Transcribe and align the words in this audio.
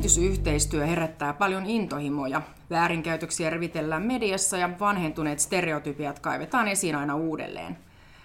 Kehitysyhteistyö 0.00 0.86
herättää 0.86 1.32
paljon 1.32 1.66
intohimoja. 1.66 2.42
Väärinkäytöksiä 2.70 3.50
revitellään 3.50 4.02
mediassa 4.02 4.56
ja 4.56 4.70
vanhentuneet 4.80 5.40
stereotypiat 5.40 6.18
kaivetaan 6.18 6.68
esiin 6.68 6.96
aina 6.96 7.16
uudelleen. 7.16 7.78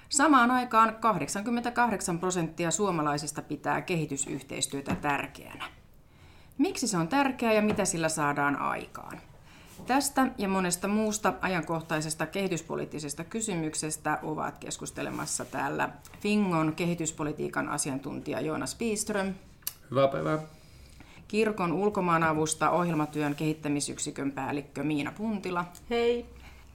Samaan 0.09 0.52
aikaan 0.52 0.96
88 1.00 2.20
prosenttia 2.20 2.72
suomalaisista 2.72 3.41
pitää 3.41 3.82
kehitysyhteistyötä 3.82 4.96
tärkeänä. 4.96 5.66
Miksi 6.58 6.88
se 6.88 6.98
on 6.98 7.08
tärkeää 7.08 7.54
ja 7.54 7.62
mitä 7.62 7.86
sillä 7.86 8.10
saadaan 8.10 8.55
aikaan? 8.55 9.21
Tästä 9.88 10.28
ja 10.38 10.48
monesta 10.48 10.88
muusta 10.88 11.34
ajankohtaisesta 11.42 12.26
kehityspoliittisesta 12.26 13.23
kysymyksestä 13.23 14.20
ovat 14.23 14.57
keskustelemassa 14.57 15.46
täällä 15.46 15.90
Fingon 16.20 16.73
kehityspolitiikan 16.76 17.70
asiantuntija 17.70 18.41
Joonas 18.41 18.76
Piiström. 18.76 19.34
Hyvää 19.91 20.07
päivää. 20.07 20.40
Kirkon 21.27 21.73
ulkomaanavusta 21.73 22.70
ohjelmatyön 22.70 23.35
kehittämisyksikön 23.35 24.31
päällikkö 24.31 24.84
Miina 24.84 25.11
Puntila. 25.17 25.65
Hei. 25.89 26.25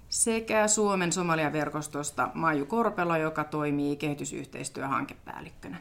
Sekä 0.09 0.69
Suomen 0.69 1.13
Somalia-verkostosta 1.13 2.29
Maiju 2.35 2.67
Korpelo, 2.67 3.17
joka 3.17 3.45
toimii 3.45 3.97
kehitysyhteistyöhankepäällikkönä. 3.97 5.77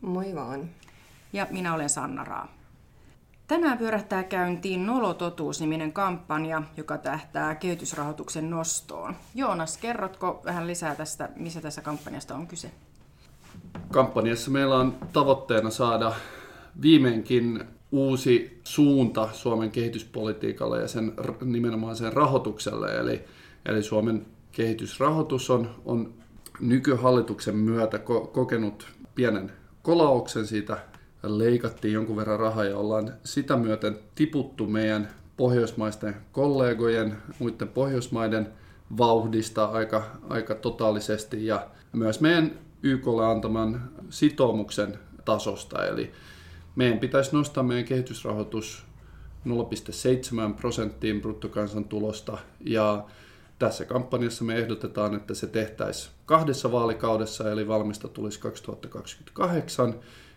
Moi 0.00 0.34
vaan. 0.34 0.60
Ja 1.32 1.46
minä 1.50 1.74
olen 1.74 1.88
Sanna 1.88 2.24
Raa. 2.24 2.48
Tänään 3.46 3.78
pyörähtää 3.78 4.22
käyntiin 4.22 4.86
Nolototuus-niminen 4.86 5.92
kampanja, 5.92 6.62
joka 6.76 6.98
tähtää 6.98 7.54
kehitysrahoituksen 7.54 8.50
nostoon. 8.50 9.16
Joonas, 9.34 9.78
kerrotko 9.78 10.40
vähän 10.44 10.66
lisää 10.66 10.94
tästä, 10.94 11.28
missä 11.36 11.60
tässä 11.60 11.80
kampanjasta 11.80 12.34
on 12.34 12.46
kyse? 12.46 12.70
Kampanjassa 13.92 14.50
meillä 14.50 14.76
on 14.76 14.98
tavoitteena 15.12 15.70
saada 15.70 16.12
viimeinkin 16.82 17.64
uusi 17.94 18.60
suunta 18.64 19.28
Suomen 19.32 19.70
kehityspolitiikalle 19.70 20.80
ja 20.80 20.88
sen, 20.88 21.12
nimenomaan 21.44 21.96
sen 21.96 22.12
rahoitukselle. 22.12 22.96
Eli, 22.96 23.24
eli 23.66 23.82
Suomen 23.82 24.26
kehitysrahoitus 24.52 25.50
on, 25.50 25.70
on 25.84 26.14
nykyhallituksen 26.60 27.56
myötä 27.56 27.96
ko- 27.96 28.26
kokenut 28.26 28.86
pienen 29.14 29.52
kolauksen 29.82 30.46
siitä 30.46 30.78
leikattiin 31.22 31.94
jonkun 31.94 32.16
verran 32.16 32.40
rahaa 32.40 32.64
ja 32.64 32.78
ollaan 32.78 33.12
sitä 33.24 33.56
myöten 33.56 33.98
tiputtu 34.14 34.66
meidän 34.66 35.08
pohjoismaisten 35.36 36.16
kollegojen, 36.32 37.16
muiden 37.38 37.68
pohjoismaiden 37.68 38.48
vauhdista 38.98 39.64
aika, 39.64 40.04
aika 40.28 40.54
totaalisesti 40.54 41.46
ja 41.46 41.66
myös 41.92 42.20
meidän 42.20 42.58
YKlle 42.82 43.26
antaman 43.26 43.90
sitoumuksen 44.10 44.98
tasosta. 45.24 45.86
Eli 45.86 46.12
meidän 46.76 46.98
pitäisi 46.98 47.36
nostaa 47.36 47.64
meidän 47.64 47.84
kehitysrahoitus 47.84 48.84
0,7 49.48 50.54
prosenttiin 50.60 51.20
bruttokansantulosta 51.20 52.38
ja 52.60 53.04
tässä 53.58 53.84
kampanjassa 53.84 54.44
me 54.44 54.56
ehdotetaan, 54.56 55.14
että 55.14 55.34
se 55.34 55.46
tehtäisiin 55.46 56.14
kahdessa 56.26 56.72
vaalikaudessa, 56.72 57.52
eli 57.52 57.68
valmista 57.68 58.08
tulisi 58.08 58.40
2028 58.40 59.94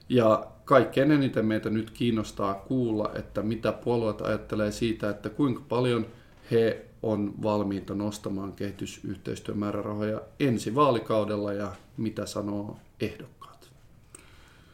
ja 0.09 0.47
kaikkein 0.65 1.11
eniten 1.11 1.45
meitä 1.45 1.69
nyt 1.69 1.91
kiinnostaa 1.91 2.53
kuulla, 2.53 3.11
että 3.15 3.41
mitä 3.41 3.71
puolueet 3.71 4.21
ajattelee 4.21 4.71
siitä, 4.71 5.09
että 5.09 5.29
kuinka 5.29 5.61
paljon 5.69 6.05
he 6.51 6.85
on 7.03 7.33
valmiita 7.43 7.95
nostamaan 7.95 8.53
kehitysyhteistyön 8.53 9.57
määrärahoja 9.57 10.21
ensi 10.39 10.75
vaalikaudella 10.75 11.53
ja 11.53 11.71
mitä 11.97 12.25
sanoo 12.25 12.77
ehdokkaat. 13.01 13.36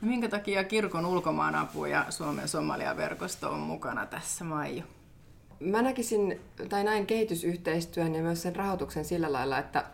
No 0.03 0.09
minkä 0.09 0.29
takia 0.29 0.63
kirkon 0.63 1.05
ulkomaanapu 1.05 1.85
ja 1.85 2.05
Suomen 2.09 2.47
Somalia-verkosto 2.47 3.51
on 3.51 3.59
mukana 3.59 4.05
tässä, 4.05 4.43
Maiju? 4.43 4.83
Mä 5.59 5.81
näkisin, 5.81 6.41
tai 6.69 6.83
näin 6.83 7.05
kehitysyhteistyön 7.05 8.15
ja 8.15 8.21
myös 8.21 8.41
sen 8.41 8.55
rahoituksen 8.55 9.05
sillä 9.05 9.33
lailla, 9.33 9.57
että 9.57 9.85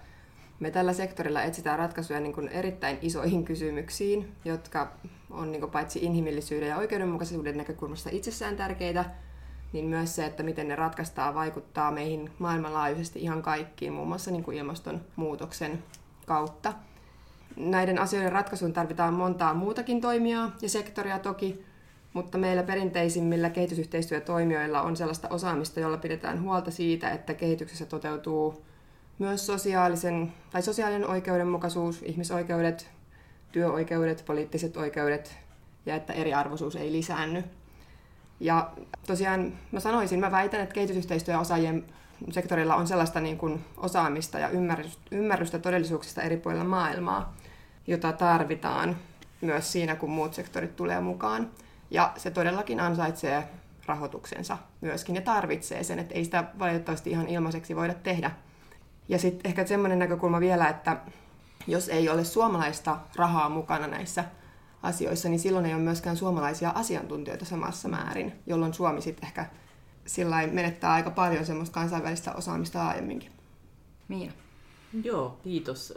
me 0.60 0.72
tällä 0.72 0.94
sektorilla 0.94 1.44
etsitään 1.44 1.80
ratkaisuja 1.80 2.20
niin 2.20 2.34
kuin 2.34 2.48
erittäin 2.48 2.98
isoihin 3.02 3.46
kysymyksiin, 3.46 4.32
jotka 4.46 4.92
on 5.30 5.52
niin 5.52 5.62
kuin 5.62 5.72
paitsi 5.72 6.00
inhimillisyyden 6.00 6.70
ja 6.70 6.78
oikeudenmukaisuuden 6.78 7.58
näkökulmasta 7.58 8.10
itsessään 8.14 8.56
tärkeitä, 8.56 9.06
niin 9.74 9.86
myös 9.86 10.16
se, 10.16 10.26
että 10.26 10.44
miten 10.44 10.68
ne 10.68 10.76
ratkaistaan, 10.76 11.36
vaikuttaa 11.36 11.92
meihin 11.92 12.32
maailmanlaajuisesti 12.40 13.22
ihan 13.22 13.42
kaikkiin, 13.42 13.94
muun 13.94 14.08
muassa 14.08 14.32
niin 14.32 14.44
kuin 14.44 14.58
ilmastonmuutoksen 14.58 15.84
kautta. 16.26 16.74
Näiden 17.56 18.00
asioiden 18.00 18.32
ratkaisuun 18.32 18.74
tarvitaan 18.74 19.14
montaa 19.14 19.54
muutakin 19.54 20.02
toimijaa 20.02 20.52
ja 20.62 20.70
sektoria 20.70 21.20
toki, 21.20 21.66
mutta 22.14 22.38
meillä 22.38 22.64
perinteisimmillä 22.64 23.50
kehitysyhteistyötoimijoilla 23.50 24.82
on 24.82 24.98
sellaista 24.98 25.28
osaamista, 25.30 25.80
jolla 25.80 25.98
pidetään 25.98 26.42
huolta 26.42 26.72
siitä, 26.72 27.10
että 27.10 27.34
kehityksessä 27.34 27.86
toteutuu 27.86 28.64
myös 29.20 29.46
sosiaalisen, 29.46 30.34
tai 30.52 30.62
sosiaalinen 30.62 31.10
oikeudenmukaisuus, 31.10 32.02
ihmisoikeudet, 32.02 32.90
työoikeudet, 33.52 34.24
poliittiset 34.28 34.78
oikeudet 34.78 35.38
ja 35.86 35.96
että 35.96 36.14
eriarvoisuus 36.14 36.76
ei 36.76 36.92
lisäänny. 36.92 37.44
Ja 38.40 38.72
tosiaan 39.08 39.54
mä 39.72 39.80
sanoisin, 39.80 40.20
mä 40.20 40.32
väitän, 40.32 40.62
että 40.62 40.76
kehitysyhteistyöosaajien 40.76 41.86
sektorilla 42.32 42.76
on 42.76 42.88
sellaista 42.88 43.20
niin 43.20 43.38
kuin 43.38 43.66
osaamista 43.78 44.40
ja 44.40 44.50
ymmärrystä 45.12 45.60
todellisuuksista 45.60 46.22
eri 46.22 46.38
puolilla 46.38 46.64
maailmaa, 46.64 47.34
jota 47.88 48.14
tarvitaan 48.14 48.98
myös 49.42 49.72
siinä, 49.72 49.96
kun 49.96 50.10
muut 50.10 50.34
sektorit 50.34 50.76
tulee 50.76 51.02
mukaan. 51.02 51.52
Ja 51.92 52.14
se 52.18 52.32
todellakin 52.32 52.80
ansaitsee 52.80 53.48
rahoituksensa 53.86 54.58
myöskin 54.82 55.16
ja 55.16 55.22
tarvitsee 55.22 55.84
sen, 55.84 56.00
että 56.00 56.16
ei 56.16 56.24
sitä 56.24 56.44
valitettavasti 56.60 57.10
ihan 57.10 57.28
ilmaiseksi 57.28 57.76
voida 57.76 57.94
tehdä. 57.94 58.32
Ja 59.08 59.20
sitten 59.20 59.50
ehkä 59.50 59.66
semmoinen 59.66 60.00
näkökulma 60.00 60.40
vielä, 60.40 60.68
että 60.68 60.98
jos 61.68 61.90
ei 61.90 62.10
ole 62.10 62.24
suomalaista 62.24 62.98
rahaa 63.16 63.50
mukana 63.50 63.88
näissä 63.88 64.26
asioissa, 64.84 65.30
niin 65.30 65.40
silloin 65.40 65.66
ei 65.66 65.74
ole 65.74 65.82
myöskään 65.82 66.18
suomalaisia 66.18 66.70
asiantuntijoita 66.70 67.46
samassa 67.46 67.90
määrin, 67.90 68.34
jolloin 68.48 68.74
Suomi 68.74 69.02
sitten 69.02 69.28
ehkä 69.28 69.46
sillä 70.06 70.48
menettää 70.48 70.94
aika 70.94 71.10
paljon 71.10 71.46
semmoista 71.46 71.74
kansainvälistä 71.74 72.34
osaamista 72.34 72.80
laajemminkin. 72.80 73.32
Miina. 74.08 74.34
Joo, 75.04 75.40
kiitos. 75.44 75.94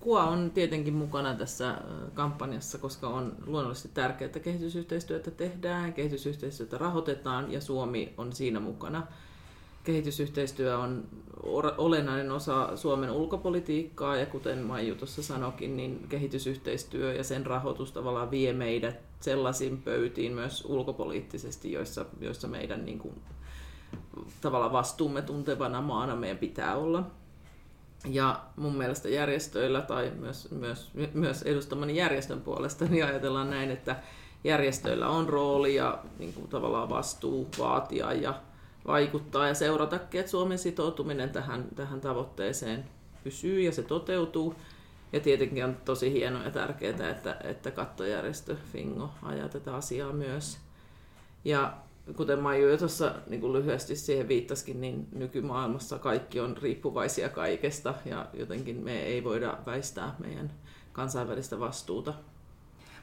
KUA 0.00 0.24
on 0.24 0.50
tietenkin 0.50 0.94
mukana 0.94 1.34
tässä 1.34 1.78
kampanjassa, 2.14 2.78
koska 2.78 3.08
on 3.08 3.36
luonnollisesti 3.46 3.88
tärkeää, 3.94 4.26
että 4.26 4.40
kehitysyhteistyötä 4.40 5.30
tehdään, 5.30 5.92
kehitysyhteistyötä 5.92 6.78
rahoitetaan 6.78 7.52
ja 7.52 7.60
Suomi 7.60 8.14
on 8.16 8.32
siinä 8.32 8.60
mukana. 8.60 9.06
Kehitysyhteistyö 9.86 10.78
on 10.78 11.04
olennainen 11.78 12.32
osa 12.32 12.76
Suomen 12.76 13.10
ulkopolitiikkaa 13.10 14.16
ja 14.16 14.26
kuten 14.26 14.58
Maiju 14.58 14.94
tuossa 14.94 15.22
sanokin, 15.22 15.76
niin 15.76 16.06
kehitysyhteistyö 16.08 17.14
ja 17.14 17.24
sen 17.24 17.46
rahoitus 17.46 17.92
tavallaan 17.92 18.30
vie 18.30 18.52
meidät 18.52 18.96
sellaisiin 19.20 19.82
pöytiin 19.82 20.32
myös 20.32 20.64
ulkopoliittisesti, 20.64 21.72
joissa, 21.72 22.04
joissa 22.20 22.48
meidän 22.48 22.84
niin 22.84 22.98
kuin, 22.98 23.14
tavallaan 24.40 24.72
vastuumme 24.72 25.22
tuntevana 25.22 25.80
maana 25.80 26.16
meidän 26.16 26.38
pitää 26.38 26.76
olla. 26.76 27.02
Ja 28.08 28.40
mun 28.56 28.76
mielestä 28.76 29.08
järjestöillä 29.08 29.80
tai 29.80 30.12
myös, 30.18 30.50
myös, 30.50 30.90
myös 31.14 31.42
edustamani 31.42 31.96
järjestön 31.96 32.40
puolesta 32.40 32.84
niin 32.84 33.04
ajatellaan 33.04 33.50
näin, 33.50 33.70
että 33.70 33.96
järjestöillä 34.44 35.08
on 35.08 35.28
rooli 35.28 35.74
ja 35.74 35.98
niin 36.18 36.32
kuin, 36.32 36.48
tavallaan 36.48 36.88
vastuu 36.88 37.48
vaatia 37.58 38.12
ja 38.12 38.34
vaikuttaa 38.86 39.48
ja 39.48 39.54
seuratakin, 39.54 40.20
että 40.20 40.30
Suomen 40.30 40.58
sitoutuminen 40.58 41.30
tähän, 41.30 41.64
tähän 41.76 42.00
tavoitteeseen 42.00 42.84
pysyy 43.24 43.60
ja 43.60 43.72
se 43.72 43.82
toteutuu. 43.82 44.54
Ja 45.12 45.20
tietenkin 45.20 45.64
on 45.64 45.76
tosi 45.84 46.12
hienoa 46.12 46.42
ja 46.42 46.50
tärkeää, 46.50 47.10
että, 47.10 47.36
että 47.44 47.70
kattojärjestö 47.70 48.56
Fingo 48.72 49.10
ajaa 49.22 49.48
tätä 49.48 49.76
asiaa 49.76 50.12
myös. 50.12 50.58
Ja 51.44 51.76
kuten 52.16 52.38
Maiju 52.38 52.68
jo 52.68 52.76
tuossa 52.76 53.14
niin 53.26 53.52
lyhyesti 53.52 53.96
siihen 53.96 54.28
viittasikin, 54.28 54.80
niin 54.80 55.08
nykymaailmassa 55.12 55.98
kaikki 55.98 56.40
on 56.40 56.56
riippuvaisia 56.56 57.28
kaikesta 57.28 57.94
ja 58.04 58.26
jotenkin 58.34 58.84
me 58.84 59.02
ei 59.02 59.24
voida 59.24 59.58
väistää 59.66 60.14
meidän 60.18 60.52
kansainvälistä 60.92 61.60
vastuuta 61.60 62.14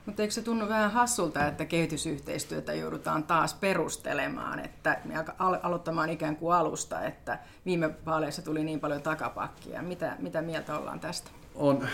mutta 0.05 0.21
eikö 0.21 0.33
se 0.33 0.41
tunnu 0.41 0.69
vähän 0.69 0.91
hassulta, 0.91 1.47
että 1.47 1.65
kehitysyhteistyötä 1.65 2.73
joudutaan 2.73 3.23
taas 3.23 3.53
perustelemaan, 3.53 4.59
että 4.59 5.01
me 5.05 5.13
aloittamaan 5.39 6.09
ikään 6.09 6.35
kuin 6.35 6.55
alusta, 6.55 7.01
että 7.01 7.39
viime 7.65 7.89
vaaleissa 8.05 8.41
tuli 8.41 8.63
niin 8.63 8.79
paljon 8.79 9.01
takapakkia. 9.01 9.81
Mitä, 9.81 10.15
mitä 10.19 10.41
mieltä 10.41 10.77
ollaan 10.77 10.99
tästä? 10.99 11.31
On 11.55 11.87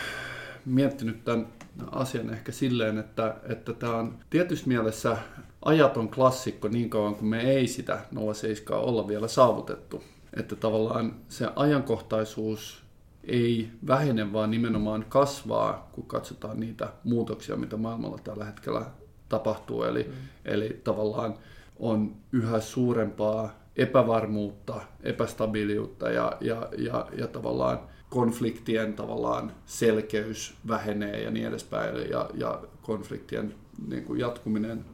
miettinyt 0.66 1.24
tämän 1.24 1.48
asian 1.92 2.30
ehkä 2.30 2.52
silleen, 2.52 2.98
että, 2.98 3.36
että 3.50 3.74
tämä 3.74 3.96
on 3.96 4.18
tietysti 4.30 4.68
mielessä 4.68 5.18
ajaton 5.66 6.10
klassikko 6.10 6.68
niin 6.68 6.90
kauan 6.90 7.16
kuin 7.16 7.30
me 7.30 7.42
ei 7.42 7.68
sitä 7.68 8.00
07 8.34 8.82
olla 8.82 9.08
vielä 9.08 9.28
saavutettu. 9.28 10.04
Että 10.34 10.56
tavallaan 10.56 11.16
se 11.30 11.48
ajankohtaisuus 11.56 12.84
ei 13.30 13.70
vähene, 13.88 14.34
vaan 14.34 14.52
nimenomaan 14.52 15.06
kasvaa, 15.10 15.90
kun 15.92 16.06
katsotaan 16.06 16.60
niitä 16.60 16.90
muutoksia, 17.04 17.56
mitä 17.56 17.78
maailmalla 17.78 18.18
tällä 18.24 18.46
hetkellä 18.46 18.86
tapahtuu. 19.30 19.84
Eli, 19.84 20.04
mm. 20.04 20.14
eli 20.46 20.82
tavallaan 20.84 21.34
on 21.80 22.16
yhä 22.32 22.60
suurempaa 22.60 23.60
epävarmuutta, 23.76 24.82
epästabiiliutta 25.04 26.10
ja, 26.10 26.38
ja, 26.42 26.70
ja, 26.78 27.08
ja 27.18 27.28
tavallaan 27.28 27.80
konfliktien 28.10 28.94
tavallaan 28.94 29.52
selkeys 29.66 30.54
vähenee 30.68 31.24
ja 31.24 31.32
niin 31.32 31.48
edespäin 31.48 32.10
ja, 32.10 32.30
ja 32.34 32.62
konfliktien 32.82 33.56
niin 33.88 34.04
kuin 34.04 34.20
jatkuminen 34.20 34.86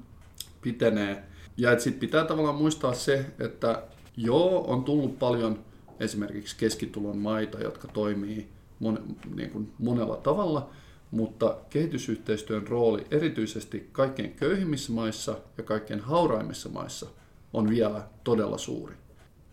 pitenee. 0.62 1.24
Ja 1.58 1.80
sitten 1.80 2.00
pitää 2.00 2.26
tavallaan 2.26 2.56
muistaa 2.56 2.94
se, 2.94 3.26
että 3.40 3.84
joo, 4.18 4.66
on 4.68 4.84
tullut 4.84 5.20
paljon 5.20 5.60
esimerkiksi 6.00 6.56
keskitulon 6.58 7.18
maita, 7.18 7.60
jotka 7.60 7.88
toimii 7.88 8.50
mon, 8.80 9.16
niin 9.36 9.50
kuin 9.50 9.74
monella 9.80 10.16
tavalla, 10.16 10.70
mutta 11.12 11.58
kehitysyhteistyön 11.70 12.68
rooli 12.68 13.06
erityisesti 13.12 13.90
kaikkein 13.92 14.32
köyhimmissä 14.32 14.92
maissa 14.92 15.38
ja 15.58 15.64
kaikkein 15.64 16.00
hauraimmissa 16.00 16.70
maissa 16.70 17.08
on 17.54 17.70
vielä 17.70 18.08
todella 18.24 18.58
suuri. 18.58 18.96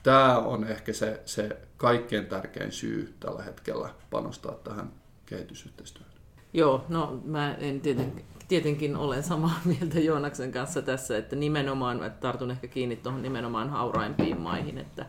Tämä 0.03 0.39
on 0.39 0.65
ehkä 0.65 0.93
se, 0.93 1.21
se 1.25 1.57
kaikkein 1.77 2.27
tärkein 2.27 2.73
syy 2.73 3.15
tällä 3.21 3.43
hetkellä 3.43 3.89
panostaa 4.11 4.55
tähän 4.55 4.93
kehitysyhteistyöhön. 5.27 6.13
Joo, 6.53 6.85
no 6.89 7.21
mä 7.25 7.55
en 7.55 7.81
tietenkin, 7.81 8.25
tietenkin 8.49 8.97
olen 8.97 9.23
samaa 9.23 9.61
mieltä 9.81 10.01
Joonaksen 10.01 10.53
kanssa 10.53 10.83
tässä, 10.83 11.19
että 11.19 11.37
nimenomaan, 11.37 12.05
että 12.05 12.21
tartun 12.21 12.51
ehkä 12.51 12.67
kiinni 12.67 12.97
tuohon 12.97 13.23
nimenomaan 13.23 13.71
hauraimpiin 13.71 14.41
maihin, 14.41 14.79
että 14.79 15.07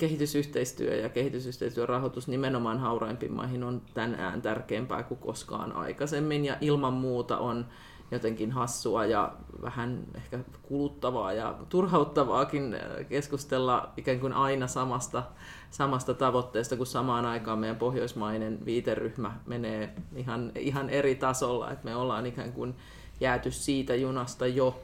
kehitysyhteistyö 0.00 0.94
ja 0.94 1.08
kehitysyhteistyön 1.08 1.88
rahoitus 1.88 2.28
nimenomaan 2.28 2.78
hauraimpiin 2.78 3.32
maihin 3.32 3.64
on 3.64 3.82
tänään 3.94 4.42
tärkeämpää 4.42 5.02
kuin 5.02 5.20
koskaan 5.20 5.72
aikaisemmin 5.72 6.44
ja 6.44 6.56
ilman 6.60 6.92
muuta 6.92 7.38
on 7.38 7.66
jotenkin 8.10 8.52
hassua 8.52 9.04
ja 9.04 9.32
vähän 9.62 10.06
ehkä 10.14 10.38
kuluttavaa 10.62 11.32
ja 11.32 11.54
turhauttavaakin 11.68 12.74
äh, 12.74 13.08
keskustella 13.08 13.92
ikään 13.96 14.20
kuin 14.20 14.32
aina 14.32 14.66
samasta, 14.66 15.22
samasta 15.70 16.14
tavoitteesta, 16.14 16.76
kun 16.76 16.86
samaan 16.86 17.26
aikaan 17.26 17.58
meidän 17.58 17.76
pohjoismainen 17.76 18.64
viiteryhmä 18.64 19.36
menee 19.46 19.94
ihan, 20.16 20.52
ihan 20.58 20.90
eri 20.90 21.14
tasolla, 21.14 21.70
että 21.70 21.84
me 21.84 21.96
ollaan 21.96 22.26
ikään 22.26 22.52
kuin 22.52 22.74
jääty 23.20 23.50
siitä 23.50 23.94
junasta 23.94 24.46
jo. 24.46 24.82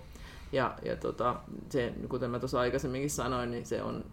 Ja, 0.52 0.74
ja 0.84 0.96
tota, 0.96 1.36
se, 1.68 1.92
kuten 2.08 2.30
mä 2.30 2.38
tuossa 2.38 2.60
aikaisemminkin 2.60 3.10
sanoin, 3.10 3.50
niin 3.50 3.66
se 3.66 3.82
on 3.82 4.04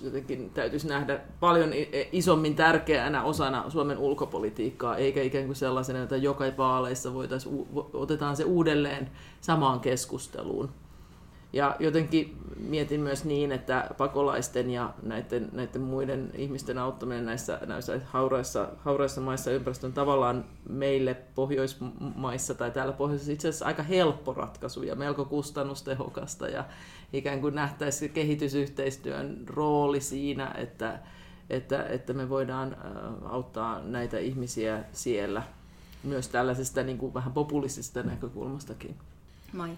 jotenkin 0.00 0.50
täytyisi 0.50 0.88
nähdä 0.88 1.20
paljon 1.40 1.70
isommin 2.12 2.56
tärkeänä 2.56 3.22
osana 3.22 3.70
Suomen 3.70 3.98
ulkopolitiikkaa, 3.98 4.96
eikä 4.96 5.22
ikään 5.22 5.46
kuin 5.46 5.56
sellaisena, 5.56 6.02
että 6.02 6.16
joka 6.16 6.44
vaaleissa 6.58 7.14
voitaisiin, 7.14 7.66
otetaan 7.92 8.36
se 8.36 8.44
uudelleen 8.44 9.10
samaan 9.40 9.80
keskusteluun. 9.80 10.70
Ja 11.52 11.76
jotenkin 11.78 12.36
mietin 12.56 13.00
myös 13.00 13.24
niin, 13.24 13.52
että 13.52 13.90
pakolaisten 13.98 14.70
ja 14.70 14.94
näiden, 15.02 15.48
näiden 15.52 15.80
muiden 15.80 16.30
ihmisten 16.34 16.78
auttaminen 16.78 17.26
näissä, 17.26 17.58
näissä 17.66 18.00
hauraissa, 18.06 18.68
hauraissa 18.78 19.20
maissa 19.20 19.50
ympäristön 19.50 19.92
tavallaan 19.92 20.44
meille 20.68 21.16
Pohjoismaissa 21.34 22.54
tai 22.54 22.70
täällä 22.70 22.92
Pohjoisessa 22.92 23.32
itse 23.32 23.48
asiassa 23.48 23.66
aika 23.66 23.82
helppo 23.82 24.34
ratkaisu 24.34 24.82
ja 24.82 24.94
melko 24.94 25.24
kustannustehokasta 25.24 26.48
ja 26.48 26.64
ikään 27.12 27.40
kuin 27.40 27.54
nähtäisiin 27.54 28.10
kehitysyhteistyön 28.10 29.44
rooli 29.46 30.00
siinä, 30.00 30.54
että, 30.58 30.98
että, 31.50 31.84
että 31.84 32.12
me 32.12 32.28
voidaan 32.28 32.76
auttaa 33.24 33.80
näitä 33.80 34.18
ihmisiä 34.18 34.84
siellä 34.92 35.42
myös 36.02 36.28
tällaisesta 36.28 36.82
niin 36.82 36.98
kuin 36.98 37.14
vähän 37.14 37.32
populistisesta 37.32 38.02
näkökulmastakin. 38.02 38.96
Mai. 39.52 39.70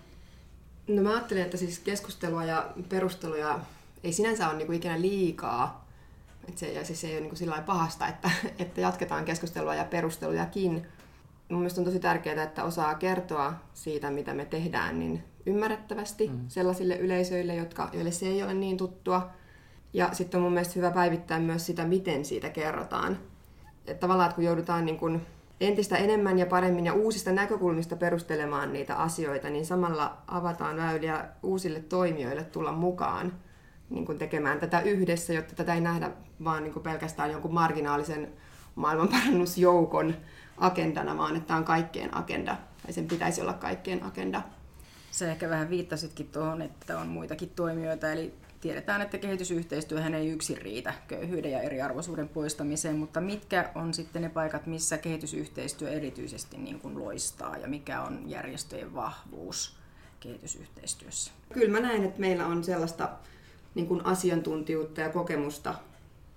No 0.89 1.03
mä 1.03 1.11
ajattelin, 1.11 1.43
että 1.43 1.57
siis 1.57 1.79
keskustelua 1.79 2.45
ja 2.45 2.71
perusteluja 2.89 3.61
ei 4.05 4.13
sinänsä 4.13 4.49
ole 4.49 4.57
niinku 4.57 4.73
ikinä 4.73 5.01
liikaa. 5.01 5.89
Et 6.49 6.59
se, 6.59 6.73
ja 6.73 6.85
siis 6.85 7.01
se 7.01 7.07
ei 7.07 7.13
ole 7.13 7.21
niinku 7.21 7.37
sillä 7.37 7.63
pahasta, 7.67 8.09
että, 8.09 8.31
että 8.59 8.81
jatketaan 8.81 9.25
keskustelua 9.25 9.75
ja 9.75 9.85
perustelujakin. 9.85 10.87
Mun 11.49 11.61
mielestä 11.61 11.81
on 11.81 11.85
tosi 11.85 12.01
tärkeää, 12.01 12.43
että 12.43 12.65
osaa 12.65 12.95
kertoa 12.95 13.55
siitä, 13.75 14.11
mitä 14.11 14.35
me 14.35 14.45
tehdään, 14.45 14.99
niin 14.99 15.25
ymmärrettävästi 15.47 16.29
mm. 16.29 16.41
sellaisille 16.49 16.97
yleisöille, 16.97 17.55
jotka, 17.55 17.91
joille 17.93 18.11
se 18.11 18.27
ei 18.27 18.43
ole 18.43 18.55
niin 18.55 18.77
tuttua. 18.77 19.31
Ja 19.93 20.09
sitten 20.13 20.39
on 20.39 20.43
mun 20.43 20.53
mielestä 20.53 20.75
hyvä 20.77 20.91
päivittää 20.91 21.41
myös 21.41 21.67
sitä, 21.67 21.85
miten 21.85 22.25
siitä 22.25 22.49
kerrotaan. 22.49 23.19
Että 23.87 24.01
tavallaan, 24.01 24.29
että 24.29 24.35
kun 24.35 24.45
joudutaan 24.45 24.85
niin 24.85 24.99
kun 24.99 25.21
entistä 25.61 25.97
enemmän 25.97 26.39
ja 26.39 26.47
paremmin 26.47 26.87
ja 26.87 26.93
uusista 26.93 27.33
näkökulmista 27.33 27.97
perustelemaan 27.97 28.73
niitä 28.73 28.97
asioita, 28.97 29.51
niin 29.51 29.67
samalla 29.67 30.19
avataan 30.27 30.77
väyliä 30.77 31.25
uusille 31.43 31.81
toimijoille 31.81 32.45
tulla 32.45 32.73
mukaan 32.73 33.33
niin 33.91 34.07
kuin 34.07 34.19
tekemään 34.19 34.61
tätä 34.61 34.81
yhdessä, 34.81 35.33
jotta 35.33 35.55
tätä 35.55 35.75
ei 35.75 35.81
nähdä 35.81 36.11
vaan 36.45 36.63
niin 36.63 36.73
kuin 36.73 36.83
pelkästään 36.83 37.31
jonkun 37.31 37.55
marginaalisen 37.55 38.33
maailmanparannusjoukon 38.75 40.15
agendana, 40.59 41.19
vaan 41.19 41.37
että 41.37 41.47
tämä 41.47 41.59
on 41.59 41.65
kaikkien 41.65 42.17
agenda, 42.17 42.57
tai 42.83 42.93
sen 42.93 43.09
pitäisi 43.09 43.41
olla 43.41 43.53
kaikkien 43.53 44.05
agenda. 44.05 44.43
Se 45.13 45.31
ehkä 45.31 45.51
vähän 45.51 45.71
viittasitkin 45.71 46.29
tuohon, 46.29 46.63
että 46.63 46.99
on 46.99 47.07
muitakin 47.07 47.51
toimijoita, 47.57 48.13
eli 48.13 48.35
tiedetään, 48.61 49.03
että 49.03 49.19
kehitysyhteistyöhän 49.19 50.15
ei 50.15 50.29
yksin 50.29 50.59
riitä 50.59 50.95
köyhyyden 51.09 51.53
ja 51.53 51.61
eriarvoisuuden 51.61 52.29
poistamiseen, 52.29 52.97
mutta 52.97 53.21
mitkä 53.21 53.71
on 53.75 53.95
sitten 53.95 54.23
ne 54.23 54.29
paikat, 54.29 54.67
missä 54.67 54.99
kehitysyhteistyö 54.99 55.91
erityisesti 55.91 56.57
niin 56.57 56.81
kuin 56.81 56.99
loistaa 56.99 57.57
ja 57.57 57.69
mikä 57.69 58.03
on 58.03 58.31
järjestöjen 58.31 58.95
vahvuus 58.95 59.77
kehitysyhteistyössä? 60.21 61.33
Kyllä 61.53 61.73
mä 61.73 61.89
näen, 61.89 62.05
että 62.05 62.21
meillä 62.21 62.47
on 62.47 62.65
sellaista 62.65 63.09
niin 63.75 63.87
kuin 63.87 64.07
asiantuntijuutta 64.07 65.01
ja 65.01 65.09
kokemusta 65.09 65.75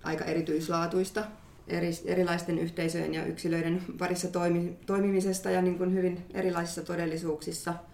aika 0.04 0.24
erityislaatuista 0.24 1.24
eri, 1.68 1.90
erilaisten 2.04 2.58
yhteisöjen 2.58 3.14
ja 3.14 3.24
yksilöiden 3.24 3.82
parissa 3.98 4.28
toimi, 4.28 4.76
toimimisesta 4.86 5.50
ja 5.50 5.62
niin 5.62 5.78
kuin 5.78 5.94
hyvin 5.94 6.26
erilaisissa 6.34 6.82
todellisuuksissa– 6.82 7.74